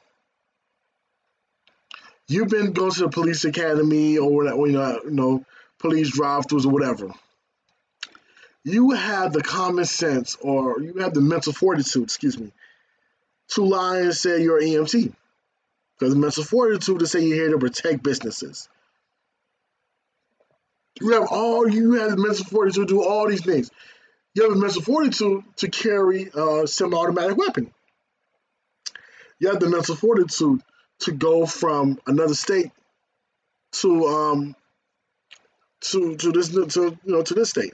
[2.28, 4.58] You've been going to the police academy or whatever,
[5.06, 5.46] you know,
[5.80, 7.12] police drive-throughs or whatever.
[8.64, 12.52] You have the common sense, or you have the mental fortitude, excuse me,
[13.50, 15.14] to lie and say you're EMT.
[15.98, 18.70] Because mental fortitude to say you're here to protect businesses.
[21.02, 23.72] You have all you have the mental fortitude to do all these things.
[24.34, 27.74] You have the mental fortitude to carry a semi-automatic weapon.
[29.40, 30.62] You have the mental fortitude
[31.00, 32.72] to go from another state
[33.72, 34.56] to um
[35.82, 37.74] to to this to you know to this state.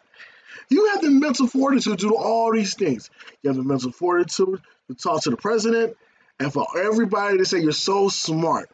[0.69, 3.09] You have the mental fortitude to do all these things.
[3.41, 5.97] You have the mental fortitude to talk to the president
[6.39, 8.69] and for everybody to say you're so smart.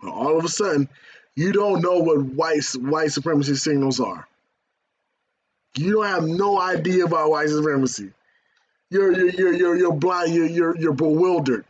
[0.00, 0.88] But all of a sudden,
[1.36, 4.26] you don't know what white white supremacy signals are.
[5.76, 8.10] You don't have no idea about white supremacy.
[8.90, 10.34] You're you're you're you're, you're blind.
[10.34, 11.64] You're, you're you're bewildered.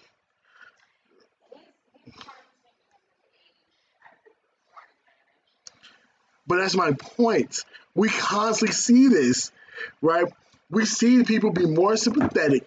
[6.46, 7.64] But that's my point.
[7.94, 9.52] We constantly see this,
[10.00, 10.26] right?
[10.70, 12.66] We see people be more sympathetic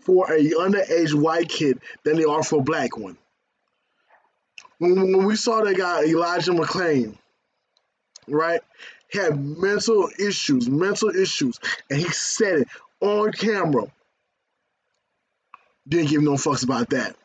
[0.00, 3.16] for a underage white kid than they are for a black one.
[4.78, 7.16] When, when we saw that guy Elijah McClain,
[8.26, 8.60] right,
[9.12, 11.58] had mental issues, mental issues,
[11.90, 12.68] and he said it
[13.00, 13.86] on camera.
[15.88, 17.16] Didn't give no fucks about that.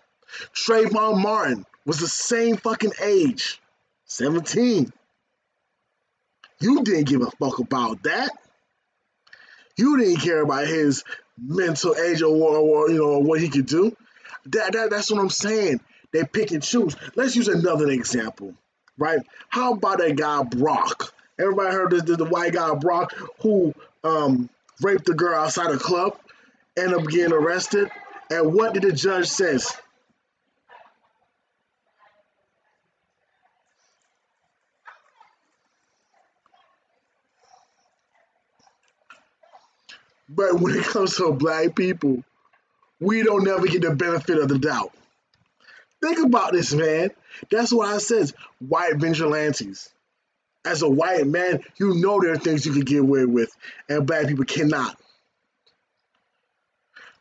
[0.53, 3.59] Trayvon Martin was the same fucking age,
[4.05, 4.91] 17.
[6.59, 8.29] You didn't give a fuck about that.
[9.77, 11.03] You didn't care about his
[11.37, 13.95] mental age or, or you know what he could do.
[14.45, 15.79] That, that that's what I'm saying.
[16.13, 16.95] They pick and choose.
[17.15, 18.53] Let's use another example,
[18.97, 19.21] right?
[19.49, 21.13] How about that guy Brock?
[21.39, 24.49] Everybody heard this, the white guy Brock who um,
[24.81, 26.17] raped the girl outside a club,
[26.77, 27.89] ended up getting arrested.
[28.29, 29.71] And what did the judge says?
[40.29, 42.23] But when it comes to black people,
[43.01, 44.93] we don't never get the benefit of the doubt.
[46.01, 47.11] Think about this, man.
[47.49, 49.89] That's why I says white vigilantes.
[50.63, 53.51] As a white man, you know there are things you can get away with,
[53.89, 54.97] and black people cannot.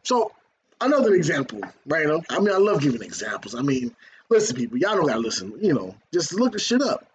[0.03, 0.33] So,
[0.81, 2.07] another example, right?
[2.31, 3.55] I mean, I love giving examples.
[3.55, 3.95] I mean,
[4.29, 5.55] listen, people, y'all don't gotta listen.
[5.61, 7.07] You know, just look the shit up.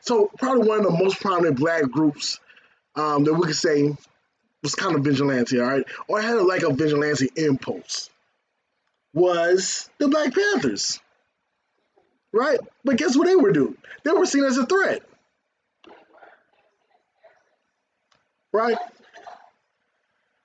[0.00, 2.38] So, probably one of the most prominent black groups
[2.94, 3.96] um, that we could say
[4.62, 8.10] was kind of vigilante, all right, or had a, like a vigilante impulse,
[9.12, 11.00] was the Black Panthers,
[12.32, 12.58] right?
[12.84, 13.76] But guess what they were doing?
[14.04, 15.02] They were seen as a threat,
[18.52, 18.78] right?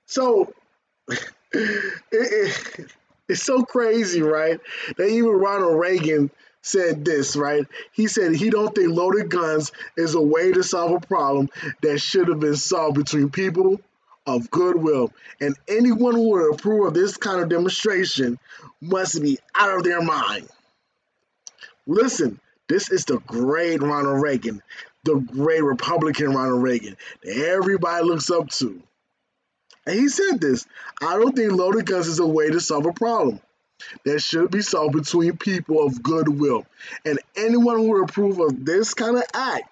[0.06, 0.52] So
[1.08, 2.90] it, it,
[3.28, 4.60] it's so crazy, right?
[4.96, 6.30] That even Ronald Reagan
[6.62, 7.66] said this, right?
[7.92, 11.48] He said he don't think loaded guns is a way to solve a problem
[11.82, 13.80] that should have been solved between people
[14.26, 18.38] of goodwill, and anyone who would approve of this kind of demonstration
[18.80, 20.46] must be out of their mind.
[21.86, 24.62] Listen, this is the great Ronald Reagan,
[25.04, 28.82] the great Republican Ronald Reagan that everybody looks up to.
[29.86, 30.66] And he said this
[31.00, 33.40] I don't think loaded guns is a way to solve a problem.
[34.04, 36.66] that should be solved between people of goodwill.
[37.04, 39.70] And anyone who would approve of this kind of act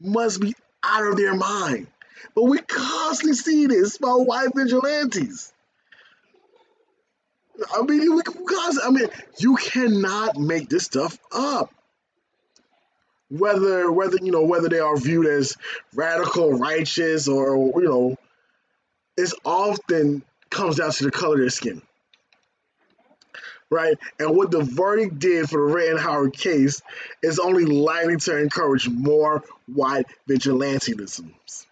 [0.00, 1.86] must be out of their mind.
[2.34, 5.52] But we constantly see this about white vigilantes.
[7.74, 8.22] I mean, we
[8.84, 11.72] I mean, you cannot make this stuff up.
[13.28, 15.56] Whether, whether you know, whether they are viewed as
[15.94, 18.16] radical, righteous, or you know,
[19.16, 21.82] it's often comes down to the color of their skin.
[23.68, 23.98] Right?
[24.20, 26.82] And what the verdict did for the Howard case
[27.20, 31.66] is only likely to encourage more white vigilantisms.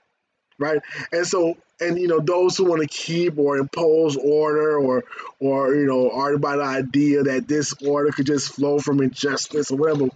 [0.58, 0.80] Right?
[1.12, 5.04] And so and you know, those who want to keep or impose order or
[5.38, 9.70] or you know, argue by the idea that this order could just flow from injustice
[9.70, 10.08] or whatever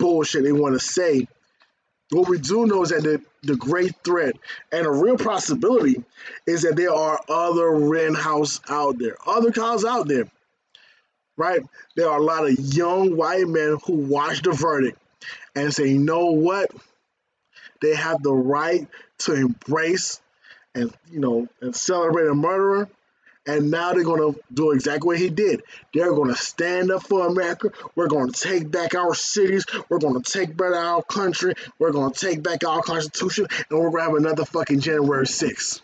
[0.00, 1.28] bullshit they want to say.
[2.10, 4.34] What we do know is that the, the great threat
[4.72, 6.02] and a real possibility
[6.44, 10.28] is that there are other Rittenhouse out there, other cows out there,
[11.36, 11.60] right?
[11.94, 14.98] There are a lot of young white men who watch the verdict
[15.54, 16.72] and say, you know what?
[17.80, 20.20] They have the right to embrace
[20.74, 22.88] and you know and celebrate a murderer
[23.46, 25.62] and now they're going to do exactly what he did.
[25.94, 27.70] They're going to stand up for America.
[27.94, 29.64] We're going to take back our cities.
[29.88, 31.54] We're going to take back our country.
[31.78, 33.46] We're going to take back our Constitution.
[33.70, 35.80] And we're going to have another fucking January 6th.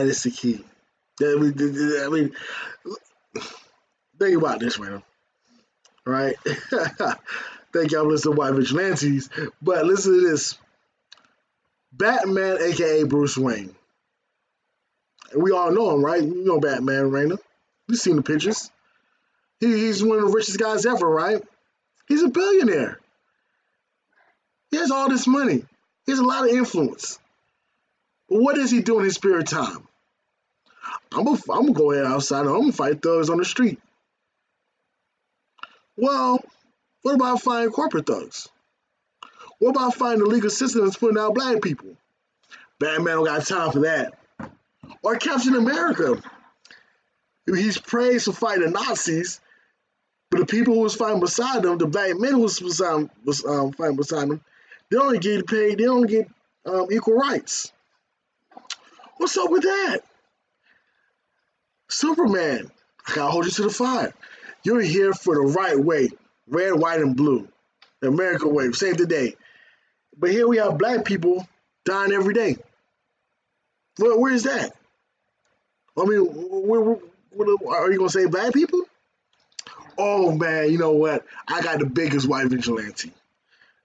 [0.00, 0.64] That is the key.
[1.20, 2.32] I mean,
[4.18, 5.02] think about this, man.
[6.06, 6.36] Right?
[7.74, 9.28] Thank y'all for listening to White Vigilantes.
[9.60, 10.56] But listen to this.
[11.92, 13.74] Batman, aka Bruce Wayne.
[15.36, 16.22] We all know him, right?
[16.22, 17.38] You know Batman, Raina.
[17.86, 18.70] You've seen the pictures.
[19.58, 21.42] He, he's one of the richest guys ever, right?
[22.08, 22.98] He's a billionaire.
[24.70, 25.62] He has all this money.
[26.06, 27.18] He has a lot of influence.
[28.30, 29.88] But he do in his spare time?
[31.12, 32.40] I'm gonna I'm go ahead outside.
[32.40, 33.80] I'm gonna fight thugs on the street.
[35.96, 36.42] Well,
[37.02, 38.48] what about fighting corporate thugs?
[39.58, 41.96] What about fighting the legal system that's putting out black people?
[42.78, 44.18] Batman don't got time for that.
[45.02, 46.22] Or Captain America.
[47.46, 49.40] He's praised for fighting the Nazis,
[50.30, 53.44] but the people who was fighting beside them, the black men who was, beside, was
[53.44, 54.40] um, fighting beside them,
[54.90, 55.78] they don't get paid.
[55.78, 56.28] They don't get
[56.64, 57.72] um, equal rights.
[59.16, 60.00] What's up with that?
[61.90, 62.70] Superman,
[63.06, 64.14] I gotta hold you to the fire.
[64.62, 66.08] You're here for the right way,
[66.46, 67.48] red, white, and blue.
[68.00, 69.36] The American way, save the day.
[70.16, 71.46] But here we have black people
[71.84, 72.56] dying every day.
[73.98, 74.72] Well, where's that?
[75.98, 76.80] I mean, where,
[77.30, 78.82] where, are you gonna say black people?
[79.98, 81.26] Oh man, you know what?
[81.48, 83.12] I got the biggest white vigilante,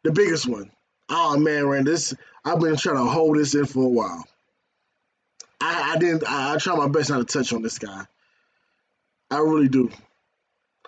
[0.03, 0.71] the biggest one.
[1.09, 2.13] Oh man, Rand, this
[2.45, 4.25] I've been trying to hold this in for a while.
[5.61, 6.23] I, I didn't.
[6.27, 8.05] I, I try my best not to touch on this guy.
[9.31, 9.91] I really do.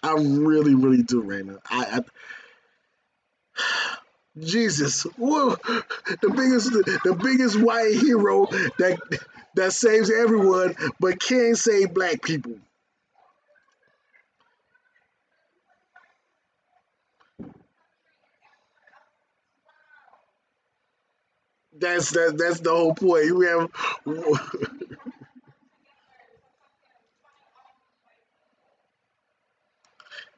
[0.03, 1.59] I really, really do, Raina.
[1.69, 2.01] I,
[3.57, 3.97] I
[4.39, 5.55] Jesus, whoa,
[6.21, 8.45] the biggest, the biggest white hero
[8.77, 8.99] that
[9.55, 12.53] that saves everyone, but can't save black people.
[21.79, 22.37] That's that.
[22.37, 23.35] That's the whole point.
[23.35, 23.69] We have.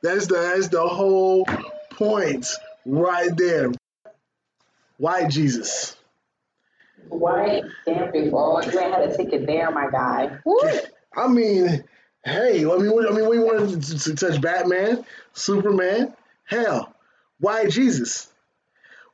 [0.01, 1.45] that's the that's the whole
[1.91, 2.47] point
[2.85, 3.71] right there.
[4.97, 5.95] Why Jesus?
[7.07, 8.61] Why damn people.
[8.63, 10.37] You ain't had to take it there, my guy.
[11.15, 11.83] I mean,
[12.23, 16.13] hey, I mean, I mean, we wanted to, to touch Batman, Superman.
[16.45, 16.93] Hell,
[17.39, 18.27] why Jesus?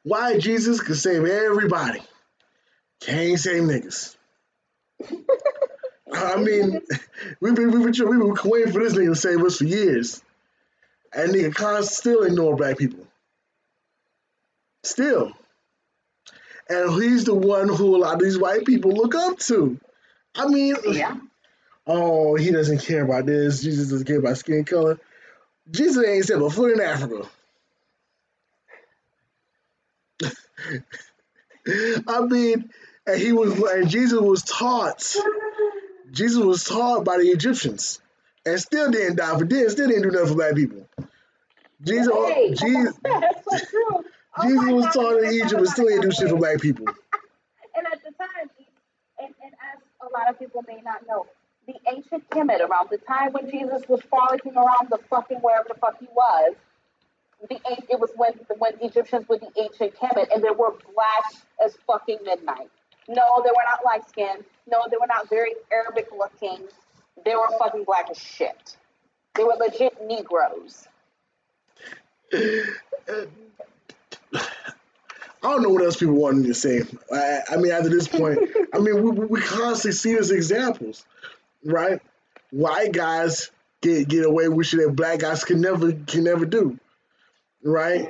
[0.03, 2.01] Why Jesus could save everybody?
[3.06, 4.16] Can't save niggas.
[6.12, 6.82] I mean,
[7.39, 10.24] we've been, we've been, we've been waiting for this nigga to save us for years.
[11.14, 13.06] And nigga Khan still ignore black people.
[14.84, 15.34] Still.
[16.68, 19.80] And he's the one who a lot of these white people look up to.
[20.34, 21.16] I mean, Yeah.
[21.86, 23.62] oh, he doesn't care about this.
[23.62, 24.99] Jesus doesn't care about skin color.
[25.70, 27.28] Jesus ain't set a foot in Africa.
[32.08, 32.70] I mean,
[33.08, 35.16] and he was, and Jesus was taught.
[36.12, 37.99] Jesus was taught by the Egyptians,
[38.45, 39.74] and still didn't die for this.
[39.74, 40.88] Still didn't do nothing for black people.
[41.84, 44.06] Jesus, Hey, Jesus, that's so true.
[44.38, 46.86] Oh Jesus was taught in Egypt but still didn't do shit for black people.
[47.78, 48.49] And at the time,
[49.20, 51.26] and, and as a lot of people may not know,
[51.68, 55.74] the ancient Kemet, around the time when Jesus was frolicking around the fucking wherever the
[55.74, 56.56] fuck he was,
[57.49, 61.76] the it was when when Egyptians were the ancient Kemet, and they were black as
[61.86, 62.72] fucking midnight.
[63.08, 64.43] No, they were not light skinned.
[64.70, 66.66] No, they were not very Arabic looking.
[67.24, 68.78] They were fucking black as shit.
[69.36, 70.88] They were legit Negroes.
[75.43, 76.82] I don't know what else people want me to say.
[77.14, 78.39] I, I mean, after this point,
[78.74, 81.06] I mean, we, we constantly see these examples,
[81.64, 82.01] right?
[82.49, 83.51] White guys
[83.82, 86.80] get get away with shit that black guys can never can never do,
[87.64, 88.10] right?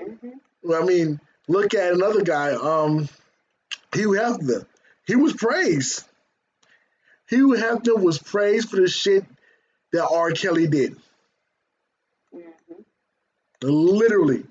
[0.63, 1.19] Well, I mean,
[1.49, 3.09] look at another guy, um,
[3.93, 4.65] Hugh Hefner.
[5.05, 6.03] He was praised.
[7.29, 9.25] Hugh Hefner was praised for the shit
[9.91, 10.31] that R.
[10.31, 10.95] Kelly did.
[12.33, 12.85] Mhm.
[13.61, 14.45] Literally,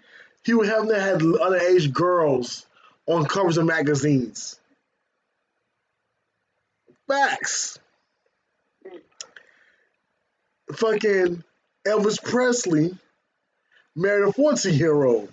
[0.44, 2.66] Hugh Hefner had underage girls
[3.06, 4.58] on covers of magazines.
[7.08, 7.78] Facts.
[10.72, 11.44] Fucking
[11.86, 12.98] Elvis Presley
[13.94, 15.32] married a 14 year old.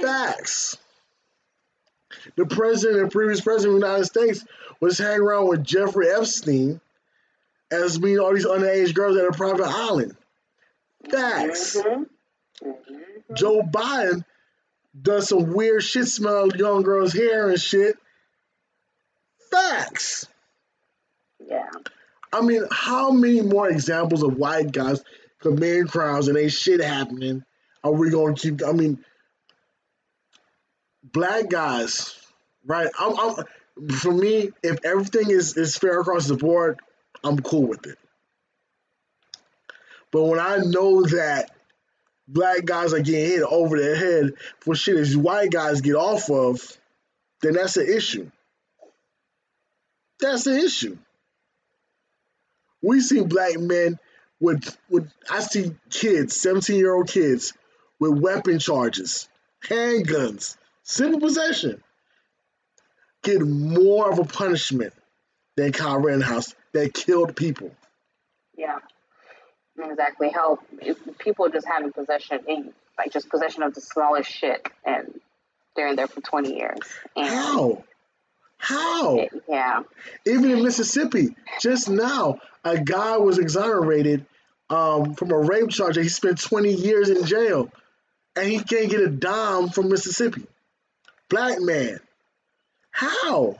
[0.00, 0.76] Facts.
[2.36, 4.44] The president and previous president of the United States
[4.80, 6.80] was hanging around with Jeffrey Epstein
[7.70, 10.16] as being all these underage girls at a private island.
[11.10, 11.76] Facts.
[11.76, 12.08] Mhm.
[12.62, 13.34] Mhm.
[13.34, 14.24] Joe Biden
[15.00, 17.98] does some weird shit, smell young girls' hair and shit.
[19.50, 20.26] Facts.
[21.46, 21.70] Yeah.
[22.32, 25.02] I mean, how many more examples of white guys
[25.40, 27.44] committing crimes and ain't shit happening
[27.82, 28.66] are we going to keep?
[28.66, 29.04] I mean,
[31.14, 32.14] black guys,
[32.66, 32.88] right?
[32.98, 36.80] I'm, I'm, for me, if everything is, is fair across the board,
[37.22, 37.96] I'm cool with it.
[40.12, 41.50] But when I know that
[42.28, 46.30] black guys are getting hit over their head for shit these white guys get off
[46.30, 46.60] of,
[47.40, 48.30] then that's an issue.
[50.20, 50.98] That's the issue.
[52.82, 53.98] We see black men
[54.40, 57.52] with with I see kids, 17 year old kids
[57.98, 59.28] with weapon charges,
[59.66, 61.82] handguns, simple possession,
[63.22, 64.92] get more of a punishment
[65.56, 67.72] than Kyle Rittenhouse that killed people.
[68.56, 68.78] Yeah,
[69.78, 70.30] exactly.
[70.30, 75.20] How if people just having possession, in, like just possession of the smallest shit, and
[75.74, 76.78] they're in there for twenty years.
[77.16, 77.84] And How?
[78.58, 79.16] How?
[79.18, 79.82] it- yeah,
[80.26, 84.24] Even in Mississippi, just now, a guy was exonerated
[84.70, 85.96] um, from a rape charge.
[85.96, 87.70] He spent 20 years in jail,
[88.36, 90.46] and he can't get a dime from Mississippi.
[91.28, 92.00] Black man.
[92.90, 93.58] How?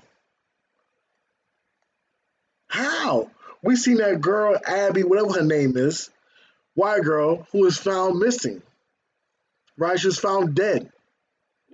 [2.68, 3.30] How?
[3.62, 6.10] We seen that girl, Abby, whatever her name is,
[6.74, 8.62] white girl, who was found missing.
[9.76, 9.98] Right?
[9.98, 10.90] She was found dead.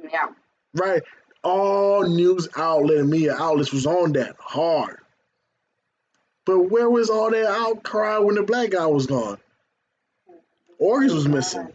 [0.02, 0.28] yeah,
[0.74, 1.02] Right?
[1.42, 4.98] All news outlet and media outlets was on that hard.
[6.44, 9.38] But where was all that outcry when the black guy was gone?
[10.78, 11.68] Organs was missing.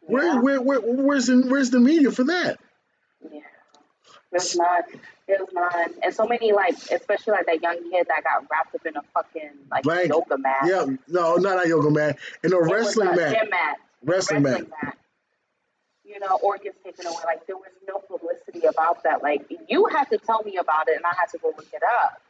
[0.00, 2.58] Where, where, where, where's the, where's the media for that?
[3.30, 3.40] Yeah.
[4.30, 4.82] There's none.
[5.28, 5.94] There's none.
[6.02, 9.02] And so many like, especially like that young kid that got wrapped up in a
[9.14, 10.08] fucking like Blank.
[10.08, 10.62] yoga mat.
[10.64, 12.18] Yeah, no, not a yoga mat.
[12.42, 13.76] In a It was wrestling a Gym mat.
[14.02, 14.70] wrestling man.
[14.82, 14.96] mat.
[16.04, 17.16] You know, organs taken away.
[17.24, 19.22] Like there was no publicity about that.
[19.22, 21.82] Like you had to tell me about it, and I had to go look it
[22.04, 22.20] up.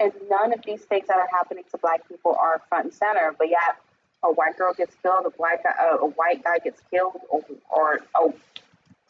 [0.00, 3.34] And none of these things that are happening to black people are front and center.
[3.36, 3.76] But yet,
[4.22, 7.44] a white girl gets killed, a black guy, uh, a white guy gets killed, or,
[7.68, 8.34] or oh,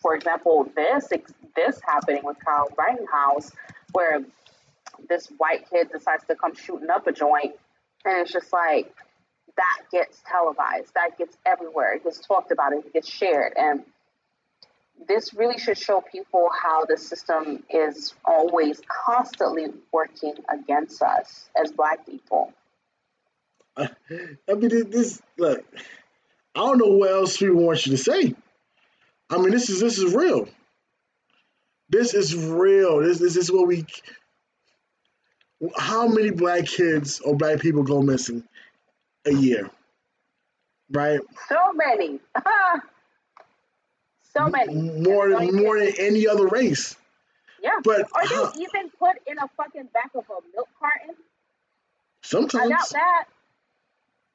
[0.01, 1.09] for example, this
[1.57, 3.53] this happening with Kyle Rittenhouse,
[3.93, 4.21] where
[5.09, 7.55] this white kid decides to come shooting up a joint,
[8.05, 8.93] and it's just like
[9.57, 13.83] that gets televised, that gets everywhere, it gets talked about, it gets shared, and
[15.07, 21.71] this really should show people how the system is always constantly working against us as
[21.73, 22.53] black people.
[23.77, 23.89] I
[24.49, 25.65] mean, this- this look.
[26.55, 28.35] I don't know what else we want you to say.
[29.31, 30.49] I mean, this is this is real.
[31.89, 32.99] This is real.
[33.01, 33.85] This this is what we.
[35.77, 38.45] how many black kids or black people go missing
[39.27, 39.71] a year?
[40.91, 41.21] Right?
[41.49, 42.21] So many.
[44.35, 44.75] so many.
[45.03, 46.97] More than more than any other race.
[47.63, 47.71] Yeah.
[47.83, 51.15] But Are they how- even put in a fucking back of a milk carton?
[51.19, 51.23] I
[52.23, 53.25] sometimes doubt that.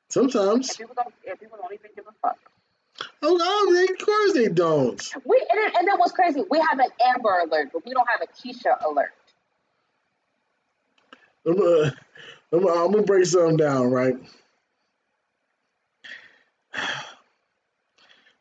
[0.10, 0.76] sometimes.
[0.76, 2.38] People don't, people don't even give a fuck.
[3.24, 5.02] Oh no, they, of course they don't.
[5.26, 6.44] We and, it, and then what's crazy?
[6.50, 9.14] We have an Amber Alert, but we don't have a Keisha Alert.
[11.48, 11.96] I'm gonna,
[12.52, 14.16] I'm gonna, I'm gonna break something down, right?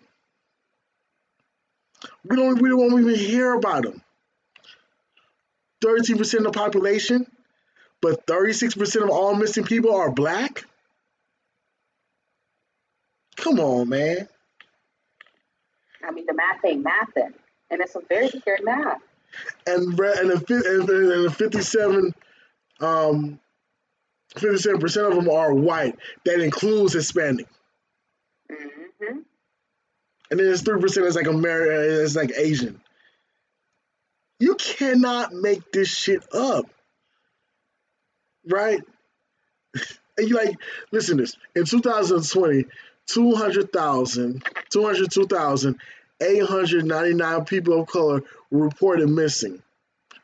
[2.25, 2.61] We don't.
[2.61, 4.01] We don't even hear about them.
[5.81, 7.25] 13% of the population,
[8.01, 10.65] but 36% of all missing people are black.
[13.37, 14.27] Come on, man.
[16.05, 17.31] I mean, the math ain't mathing,
[17.71, 18.99] and it's a very scary math.
[19.65, 22.13] and and the, and the 57
[22.81, 23.39] um
[24.35, 25.95] 57 percent of them are white
[26.25, 27.47] that includes hispanic
[29.01, 29.19] hmm
[30.31, 32.79] and then there's 3 percent that's like american it's like asian.
[34.39, 36.65] You cannot make this shit up.
[38.47, 38.81] Right?
[40.17, 40.57] And you like
[40.91, 41.37] listen to this.
[41.55, 42.65] In 2020
[43.05, 49.63] 200,000 202,899 people of color were reported missing.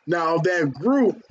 [0.06, 1.24] Now of that group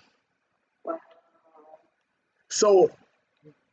[2.50, 2.90] so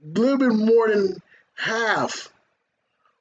[0.03, 1.23] a little bit more than
[1.55, 2.33] half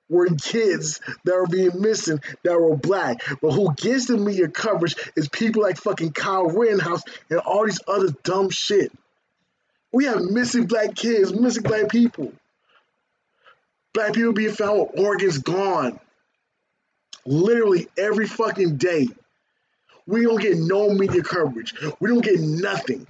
[0.10, 3.24] were kids that were being missing that were black.
[3.42, 7.80] But who gets the media coverage is people like fucking Kyle Rittenhouse and all these
[7.88, 8.92] other dumb shit.
[9.94, 12.34] We have missing black kids, missing black people.
[13.94, 16.00] Black people being found with organs gone.
[17.26, 19.08] Literally every fucking day.
[20.08, 21.74] We don't get no media coverage.
[22.00, 23.08] We don't get nothing.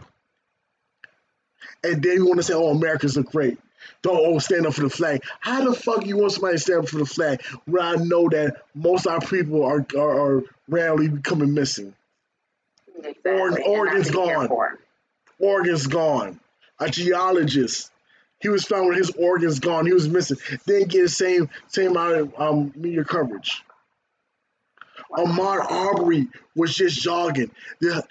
[1.84, 3.58] And then you want to say, oh, Americans are great.
[4.04, 5.24] Don't oh, stand up for the flag.
[5.40, 8.30] How the fuck you want somebody to stand up for the flag when I know
[8.30, 11.94] that most of our people are are, are rarely becoming missing?
[12.96, 13.32] Exactly.
[13.32, 14.48] Or- and that's organs gone.
[14.48, 14.80] for.
[15.40, 16.40] Organs gone.
[16.80, 17.92] A geologist.
[18.40, 19.86] He was found with his organs gone.
[19.86, 20.38] He was missing.
[20.66, 23.64] Didn't get the same same amount of um, media coverage.
[25.14, 27.52] Ahmaud Arbery was just jogging.
[27.80, 28.08] The-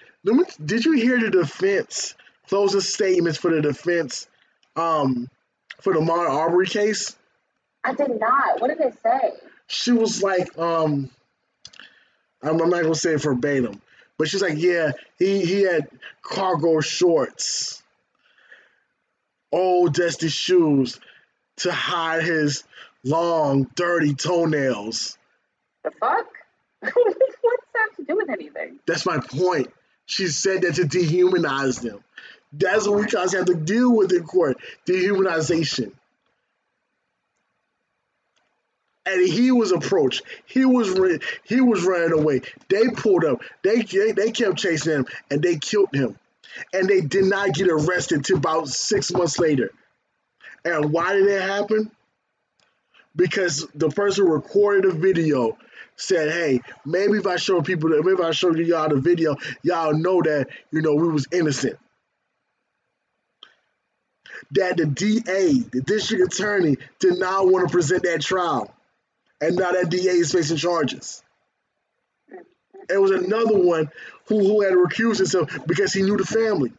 [0.63, 2.13] did you hear the defense
[2.47, 4.27] closing statements for the defense
[4.75, 5.29] um,
[5.81, 7.15] for the Ahmaud Arbery case?
[7.83, 8.61] I did not.
[8.61, 9.31] What did they say?
[9.71, 11.09] she was like, um,
[12.43, 13.81] I'm, I'm not gonna say it verbatim,
[14.17, 15.87] but she's like, yeah, he he had
[16.21, 17.81] cargo shorts,
[19.51, 20.99] old dusty shoes
[21.57, 22.63] to hide his
[23.03, 25.17] long, dirty toenails.
[25.83, 26.27] The fuck?
[26.93, 28.79] What's that have to do with anything?
[28.85, 29.71] That's my point.
[30.05, 32.03] She said that to dehumanize them.
[32.53, 34.57] That's what we guys have to deal with in court:
[34.87, 35.93] dehumanization.
[39.05, 40.21] and he was approached.
[40.45, 42.41] He was he was running away.
[42.69, 43.41] They pulled up.
[43.63, 46.17] They, they they kept chasing him, and they killed him.
[46.73, 49.71] And they did not get arrested until about six months later.
[50.65, 51.91] And why did that happen?
[53.15, 55.57] Because the person recorded the video
[55.95, 59.93] said, "Hey, maybe if I show people, maybe if I show y'all the video, y'all
[59.93, 61.77] know that you know we was innocent."
[64.51, 68.73] That the DA, the district attorney, did not want to present that trial
[69.41, 71.23] and now that DA is facing charges.
[72.87, 73.89] There was another one
[74.27, 76.71] who, who had recused himself because he knew the family.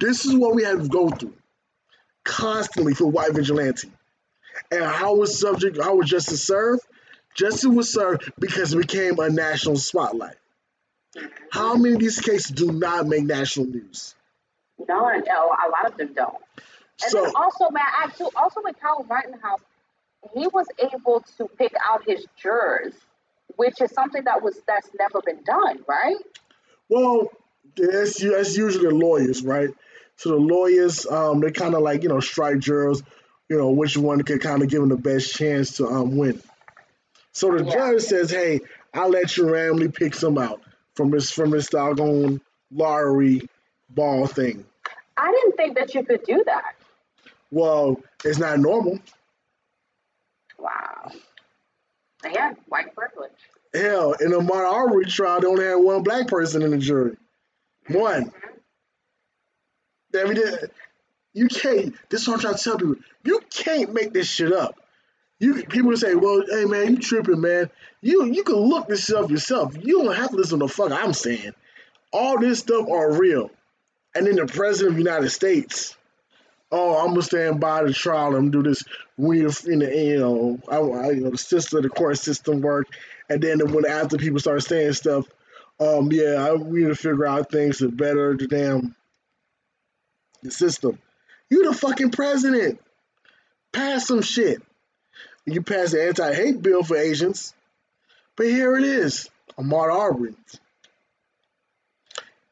[0.00, 1.34] This is what we had to go through
[2.24, 3.90] constantly for white vigilante.
[4.70, 6.82] And how was subject, how was justice served?
[7.38, 10.34] Justice was served because it became a national spotlight.
[11.50, 14.14] How many of these cases do not make national news?
[14.88, 15.22] None.
[15.26, 16.36] No, a lot of them don't.
[17.02, 19.60] And So then also, man, I too, also with Kyle Rittenhouse,
[20.34, 22.92] he was able to pick out his jurors,
[23.54, 26.16] which is something that was that's never been done, right?
[26.88, 27.28] Well,
[27.76, 29.70] that's, that's usually the lawyers, right?
[30.16, 33.00] So the lawyers, um, they kind of like you know strike jurors,
[33.48, 36.42] you know which one could kind of give them the best chance to um win.
[37.38, 37.72] So the Yeah.
[37.72, 38.62] judge says, "Hey,
[38.92, 40.60] I'll let you randomly pick some out
[40.96, 42.40] from this from this doggone
[42.72, 43.48] lottery
[43.88, 44.66] ball thing."
[45.16, 46.74] I didn't think that you could do that.
[47.52, 48.98] Well, it's not normal.
[50.58, 51.12] Wow.
[52.24, 53.30] Again, white privilege.
[53.72, 57.16] Hell, in a Martin Arbery trial, they only had one black person in the jury.
[57.86, 58.32] One.
[60.12, 60.72] I mean, it-
[61.34, 61.94] you can't.
[62.08, 62.96] This is what I'm trying to tell people.
[63.22, 64.80] You can't make this shit up.
[65.40, 67.70] You people say, "Well, hey man, you tripping, man."
[68.00, 69.76] You you can look this up yourself.
[69.80, 71.52] You don't have to listen to the fuck I'm saying.
[72.12, 73.50] All this stuff are real.
[74.14, 75.96] And then the president of the United States.
[76.70, 78.84] Oh, I'm gonna stand by the trial and do this.
[79.16, 82.88] We, you know, you know, I, I, you know, the system, the court system work.
[83.30, 85.26] And then when after people start saying stuff,
[85.80, 88.94] um, yeah, I, we need to figure out things to better the damn
[90.42, 90.98] the system.
[91.50, 92.80] You the fucking president.
[93.72, 94.62] Pass some shit.
[95.52, 97.54] You pass the anti-hate bill for Asians.
[98.36, 99.28] But here it is.
[99.58, 100.34] Ahmaud Arbery.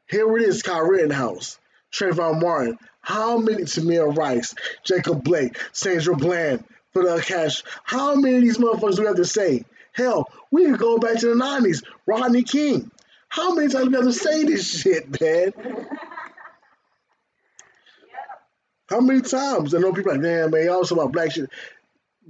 [0.09, 1.59] Here it is, Kyle Rittenhouse,
[1.93, 2.79] Trayvon Martin.
[3.01, 7.63] How many Tamir Rice, Jacob Blake, Sandra Bland, Fidel Cash?
[7.85, 9.65] How many of these motherfuckers do we have to say?
[9.93, 11.85] Hell, we can go back to the 90s.
[12.07, 12.91] Rodney King.
[13.29, 15.53] How many times do we have to say this shit, man?
[18.89, 19.75] How many times?
[19.75, 21.51] I know people like, damn, man, y'all talk about black shit.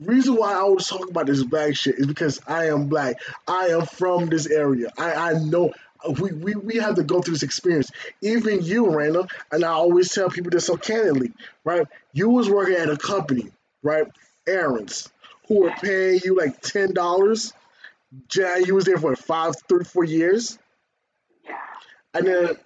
[0.00, 3.16] Reason why I always talk about this black shit is because I am black.
[3.48, 4.92] I am from this area.
[4.98, 5.72] I, I know
[6.20, 7.90] we, we, we have to go through this experience.
[8.20, 11.32] Even you, Randall, and I always tell people this so candidly,
[11.64, 11.86] right?
[12.12, 13.50] You was working at a company,
[13.82, 14.06] right?
[14.46, 15.10] Aaron's,
[15.48, 17.54] who were paying you like ten dollars.
[18.34, 20.58] Yeah, you was there for five, three, four years.
[21.44, 21.56] Yeah.
[22.14, 22.56] And then.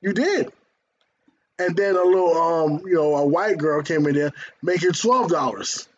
[0.00, 0.52] You did.
[1.58, 4.32] And then a little, um, you know, a white girl came in there
[4.62, 5.88] making twelve dollars,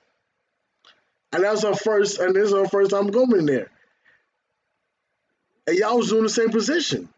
[1.33, 3.71] and that was her first, and this is her first time going in there.
[5.67, 7.09] And y'all was doing the same position.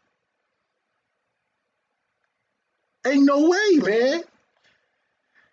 [3.07, 4.22] Ain't no way, man.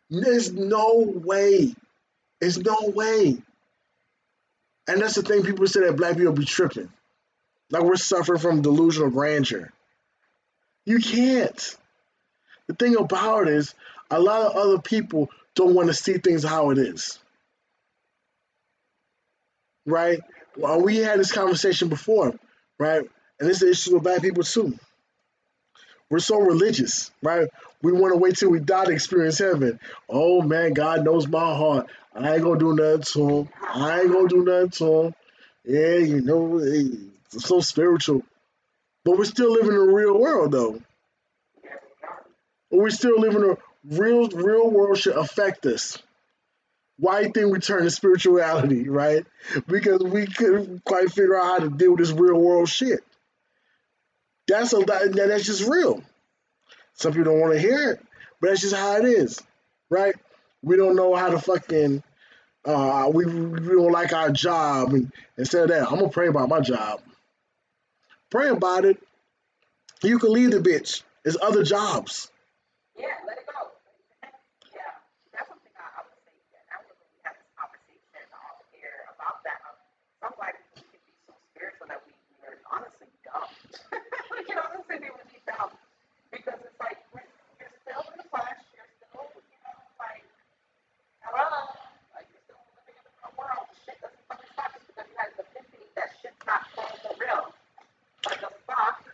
[0.10, 1.76] There's no way.
[2.40, 3.38] There's no way.
[4.88, 5.44] And that's the thing.
[5.44, 6.92] People say that black people be tripping,
[7.70, 9.72] like we're suffering from delusional grandeur.
[10.86, 11.78] You can't.
[12.70, 13.74] The thing about it is,
[14.12, 17.18] a lot of other people don't want to see things how it is.
[19.88, 20.20] Right?
[20.56, 22.36] Well, we had this conversation before,
[22.78, 23.10] right?
[23.40, 24.78] And this is the issue with black people too.
[26.12, 27.48] We're so religious, right?
[27.82, 29.80] We want to wait till we die to experience heaven.
[30.08, 31.88] Oh man, God knows my heart.
[32.14, 33.50] I ain't gonna do nothing to him.
[33.64, 35.16] I ain't gonna do nothing to him.
[35.66, 38.22] Yeah, you know, it's so spiritual.
[39.06, 40.82] But we're still living in the real world though.
[42.72, 45.98] But we still live in a real, real world should affect us.
[46.98, 49.26] Why think we turn to spirituality, right?
[49.68, 53.04] Because we couldn't quite figure out how to deal with this real world shit.
[54.48, 56.04] That's a that- that's just real.
[56.96, 58.06] Some people don't want to hear it,
[58.42, 59.42] but that's just how it is,
[59.90, 60.16] right?
[60.62, 62.04] We don't know how to fucking
[62.66, 66.50] uh we, we don't like our job and instead of that, I'm gonna pray about
[66.50, 67.02] my job.
[68.30, 69.02] Pray about it.
[70.04, 71.04] You can leave the bitch.
[71.24, 72.30] There's other jobs.
[73.00, 73.72] Yeah, let it go.
[74.76, 74.92] Yeah,
[75.32, 76.36] that's something I, I would say.
[76.52, 79.64] Yeah, that was when we had this conversation off air about that.
[79.64, 79.80] Um,
[80.20, 82.12] some black people can be so spiritual that we
[82.44, 83.48] we're honestly dumb.
[84.52, 85.72] you know, honestly, be dumb
[86.28, 88.60] because it's like you're still in the flesh.
[88.76, 90.28] You're still, you know, like
[91.24, 91.72] hello,
[92.20, 93.64] like you're still living in the world.
[93.88, 97.48] Shit doesn't fucking stop just because you had the epiphany that shit's not for real.
[98.28, 99.08] Like the fuck.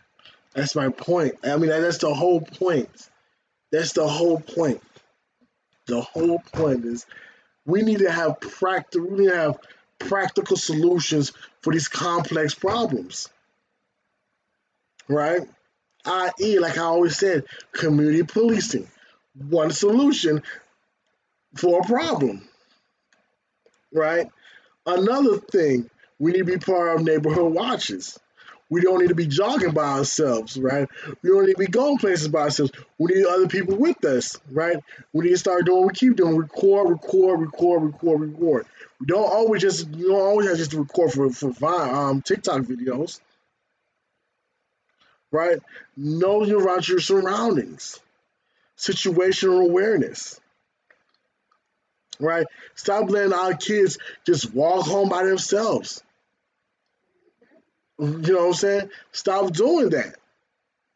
[0.58, 1.38] That's my point.
[1.46, 2.90] I mean, that's the whole point.
[3.72, 4.82] That's the whole point.
[5.86, 7.06] The whole point is
[7.64, 9.08] we need to have practical.
[9.08, 9.58] We need to have
[9.98, 13.28] practical solutions for these complex problems,
[15.08, 15.42] right?
[16.04, 18.88] I.e., like I always said, community policing,
[19.34, 20.42] one solution
[21.56, 22.48] for a problem,
[23.92, 24.28] right?
[24.84, 28.18] Another thing, we need to be part of neighborhood watches.
[28.68, 30.88] We don't need to be jogging by ourselves, right?
[31.22, 32.72] We don't need to be going places by ourselves.
[32.98, 34.76] We need other people with us, right?
[35.12, 38.66] We need to start doing what we keep doing: record, record, record, record, record.
[39.00, 42.22] We don't always just you don't always have just to record for for Vine, um,
[42.22, 43.20] TikTok videos,
[45.30, 45.58] right?
[45.96, 48.00] Know about your surroundings,
[48.76, 50.40] situational awareness
[52.20, 52.46] right?
[52.74, 56.02] Stop letting our kids just walk home by themselves.
[57.98, 58.90] You know what I'm saying?
[59.12, 60.16] Stop doing that.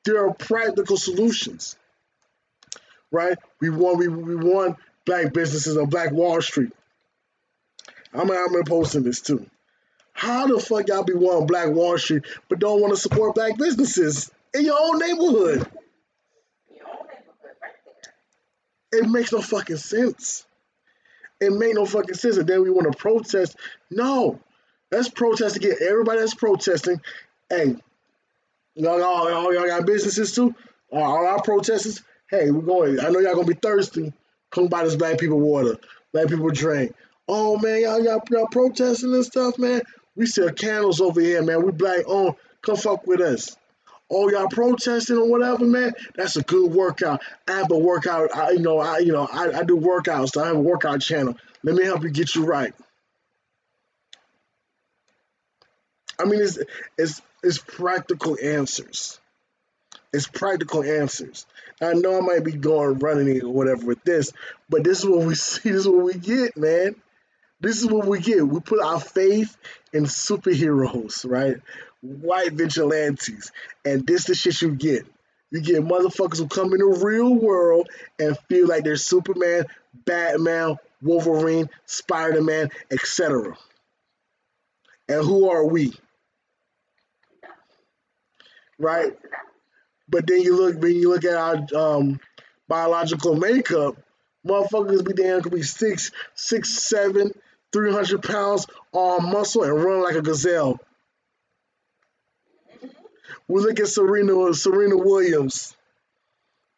[0.04, 1.76] There are practical solutions,
[3.10, 3.38] right?
[3.60, 6.72] We want we, we want black businesses on Black Wall Street.
[8.12, 9.46] I'm I'm posting this too.
[10.12, 13.56] How the fuck y'all be wanting Black Wall Street but don't want to support black
[13.56, 15.66] businesses in your own neighborhood?
[16.70, 17.72] Your own neighborhood, right.
[18.92, 20.44] It makes no fucking sense.
[21.40, 22.36] It made no fucking sense.
[22.36, 23.56] And then we want to protest.
[23.90, 24.38] No,
[24.90, 25.64] let's protest.
[25.64, 27.00] Everybody that's protesting,
[27.48, 27.76] hey,
[28.74, 30.54] y'all, all, y'all, y'all got businesses too.
[30.92, 33.00] All our protesters, hey, we're going.
[33.00, 34.12] I know y'all gonna be thirsty.
[34.50, 35.78] Come buy this black people water.
[36.12, 36.94] Black people drink.
[37.28, 39.82] Oh man, y'all, y'all, y'all protesting and stuff, man.
[40.16, 41.64] We sell candles over here, man.
[41.64, 42.34] We black owned.
[42.62, 43.56] Come fuck with us
[44.10, 47.22] oh y'all protesting or whatever, man, that's a good workout.
[47.48, 48.34] I have a workout.
[48.34, 50.32] I, you know, I you know, I, I do workouts.
[50.32, 51.36] So I have a workout channel.
[51.62, 52.74] Let me help you get you right.
[56.20, 56.58] I mean, it's
[56.98, 59.20] it's it's practical answers.
[60.12, 61.46] It's practical answers.
[61.80, 64.32] I know I might be going running or whatever with this,
[64.68, 65.70] but this is what we see.
[65.70, 66.96] This is what we get, man.
[67.60, 68.46] This is what we get.
[68.46, 69.56] We put our faith
[69.92, 71.58] in superheroes, right?
[72.00, 73.52] white vigilantes.
[73.84, 75.06] And this is the shit you get.
[75.50, 79.66] You get motherfuckers who come in the real world and feel like they're Superman,
[80.04, 83.56] Batman, Wolverine, Spider Man, etc.
[85.08, 85.92] And who are we?
[88.80, 89.12] Right?
[90.08, 92.18] But then you look when you look at our um,
[92.66, 93.96] biological makeup,
[94.44, 97.30] motherfuckers be damn could be six, six, seven,
[97.72, 100.80] three hundred pounds on muscle and run like a gazelle.
[103.46, 105.76] We look at Serena Serena Williams,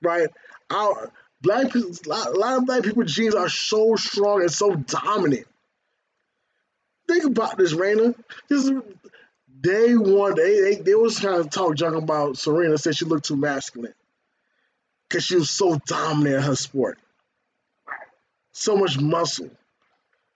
[0.02, 0.28] right?
[0.70, 5.46] Our black people, a lot of black people genes are so strong and so dominant.
[7.08, 8.14] Think about this, Raina.
[9.62, 12.76] Day one, they, they they was trying to talk junk about Serena.
[12.76, 13.94] Said she looked too masculine
[15.08, 16.98] because she was so dominant in her sport,
[18.52, 19.50] so much muscle.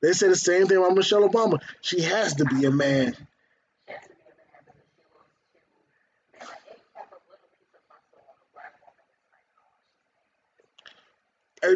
[0.01, 1.61] They say the same thing about Michelle Obama.
[1.81, 3.17] She has to be a man.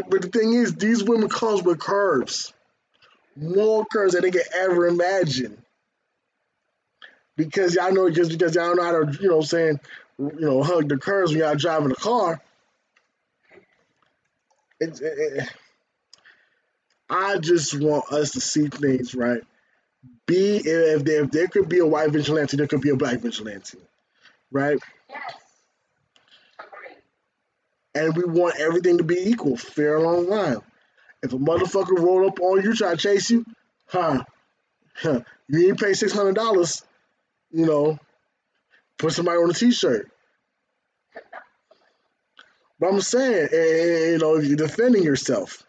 [0.09, 2.53] but the thing is, these women comes with curves,
[3.37, 5.61] more curves than they can ever imagine.
[7.45, 9.81] Because y'all know, just because y'all know how to, you know, saying,
[10.19, 12.41] you know, hug the curves when y'all driving a car.
[14.81, 15.49] It, it, it,
[17.09, 19.43] I just want us to see things right.
[20.27, 23.19] Be if there, if there could be a white vigilante, there could be a black
[23.19, 23.79] vigilante,
[24.51, 24.79] right?
[25.09, 25.41] Yes
[27.95, 30.57] and we want everything to be equal, fair along the line.
[31.23, 33.45] If a motherfucker roll up on you, try to chase you,
[33.87, 34.23] huh?
[34.95, 36.83] huh you ain't pay six hundred dollars,
[37.51, 37.99] you know,
[38.99, 40.11] put somebody on a t-shirt.
[42.79, 45.65] But I'm saying, eh, eh, you know, you're defending yourself.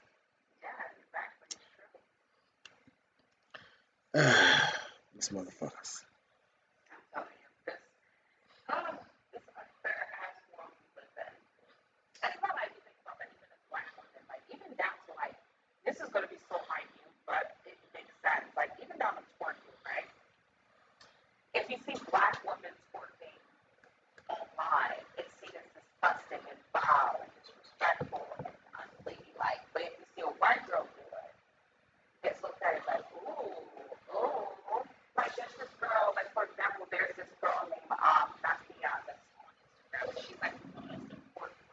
[4.14, 6.02] this motherfuckers.
[21.72, 23.40] you see black women twerking
[24.28, 29.64] online, it's seen as disgusting and foul and disrespectful and unladylike.
[29.72, 31.32] But if you see a white girl do it,
[32.28, 33.56] it's looked at as like, ooh,
[34.12, 34.84] ooh.
[35.16, 39.48] Like there's this girl, like for example, there's this girl named um Nakia that's on
[39.56, 40.12] Instagram.
[40.28, 40.60] She's like
[41.40, 41.72] twerking.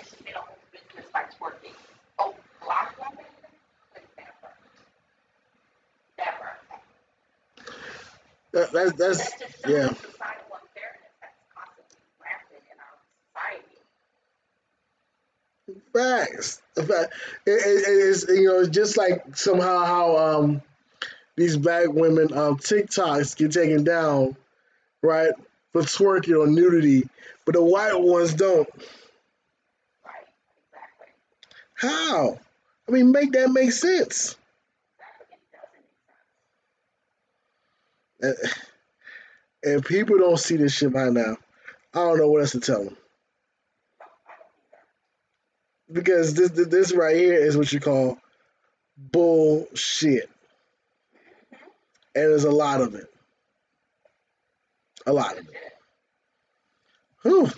[0.00, 1.76] And she made a whole business by twerking.
[2.16, 2.32] Oh,
[2.64, 3.28] black women
[8.52, 9.30] That, that, that's
[9.66, 9.92] yeah.
[15.92, 16.60] Facts.
[16.74, 17.12] Fact,
[17.46, 20.62] it, it, it's you know just like somehow how um
[21.36, 24.36] these black women um TikToks get taken down,
[25.02, 25.32] right,
[25.72, 27.08] for twerking or nudity,
[27.46, 28.68] but the white ones don't.
[30.04, 30.26] Right.
[30.72, 31.12] Exactly.
[31.74, 32.38] How?
[32.88, 34.36] I mean, make that make sense.
[39.62, 41.36] if people don't see this shit by now,
[41.94, 42.96] I don't know what else to tell them.
[45.90, 48.18] Because this this right here is what you call
[48.96, 50.30] bullshit,
[52.14, 53.12] and there's a lot of it.
[55.06, 55.54] A lot of it.
[57.22, 57.50] Whew.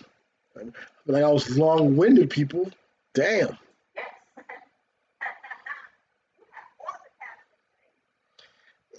[1.06, 2.70] Like I was long-winded, people.
[3.12, 3.56] Damn.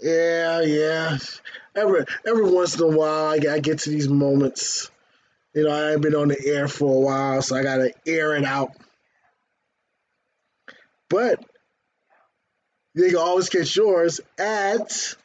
[0.02, 1.18] Yeah, yeah.
[1.76, 4.90] Every every once in a while, I, I get to these moments.
[5.54, 8.36] You know, I ain't been on the air for a while, so I gotta air
[8.36, 8.72] it out.
[11.10, 11.44] But
[12.94, 15.16] you can always catch yours at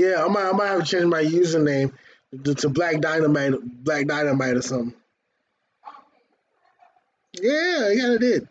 [0.00, 1.92] Yeah, I might, I might have to change my username
[2.44, 3.52] to, to Black Dynamite,
[3.84, 4.94] Black Dynamite or something.
[7.40, 8.48] Yeah, yeah, I did.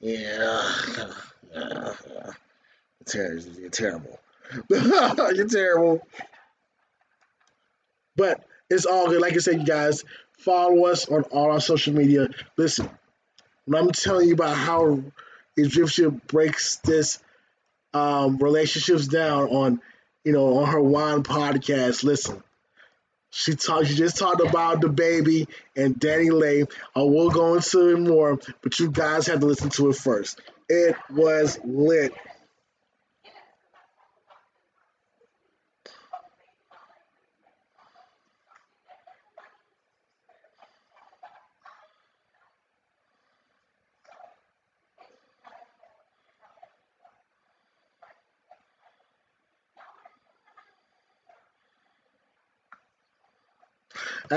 [0.00, 0.72] Yeah,
[1.54, 2.30] yeah, yeah.
[3.58, 4.20] You're terrible.
[4.70, 6.06] You're terrible.
[8.16, 9.20] But it's all good.
[9.20, 10.04] Like I said, you guys,
[10.42, 12.28] follow us on all our social media.
[12.56, 12.88] Listen,
[13.64, 15.02] when I'm telling you about how
[15.56, 17.18] Egyptian breaks this
[17.94, 19.80] um, relationships down on,
[20.24, 22.42] you know, on her wine podcast, listen.
[23.34, 23.86] She talked.
[23.86, 26.70] She just talked about DaBaby and DaniLeigh.
[26.94, 30.38] I will go into it more, but you guys have to listen to it first.
[30.68, 32.12] It was lit.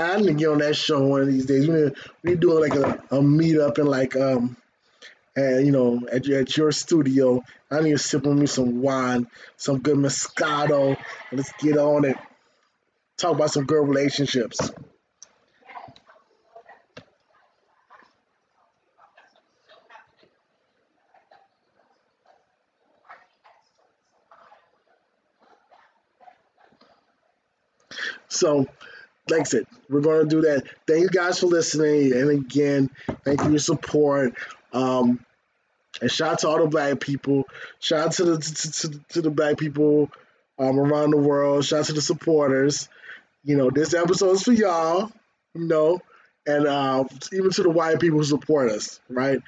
[0.02, 1.68] I need to get on that show one of these days.
[1.68, 1.92] We need,
[2.22, 4.56] we need doing like a, a meetup and like um
[5.36, 7.42] and you know at your, at your studio.
[7.70, 10.96] I need to sip on me some wine, some good Moscato,
[11.32, 12.16] let's get on it.
[13.18, 14.70] Talk about some good relationships.
[28.28, 28.66] So
[29.28, 30.64] like I said, we're going to do that.
[30.86, 32.12] Thank you guys for listening.
[32.12, 32.90] And again,
[33.24, 34.34] thank you for your support.
[34.72, 35.24] Um,
[36.00, 37.44] and shout out to all the black people.
[37.80, 40.10] Shout out to the to, to, to the black people
[40.58, 41.64] um, around the world.
[41.64, 42.88] Shout out to the supporters.
[43.44, 45.10] You know, this episode is for y'all.
[45.54, 46.00] You know,
[46.46, 49.00] and uh, even to the white people who support us.
[49.08, 49.40] Right.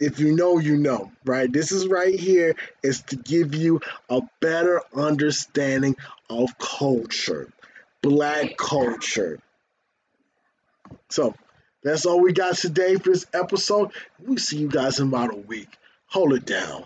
[0.00, 1.52] If you know, you know, right?
[1.52, 5.96] This is right here is to give you a better understanding
[6.30, 7.52] of culture
[8.02, 9.40] black culture.
[11.10, 11.34] So
[11.82, 13.92] that's all we got today for this episode.
[14.18, 15.68] We'll see you guys in about a week.
[16.06, 16.84] Hold it down.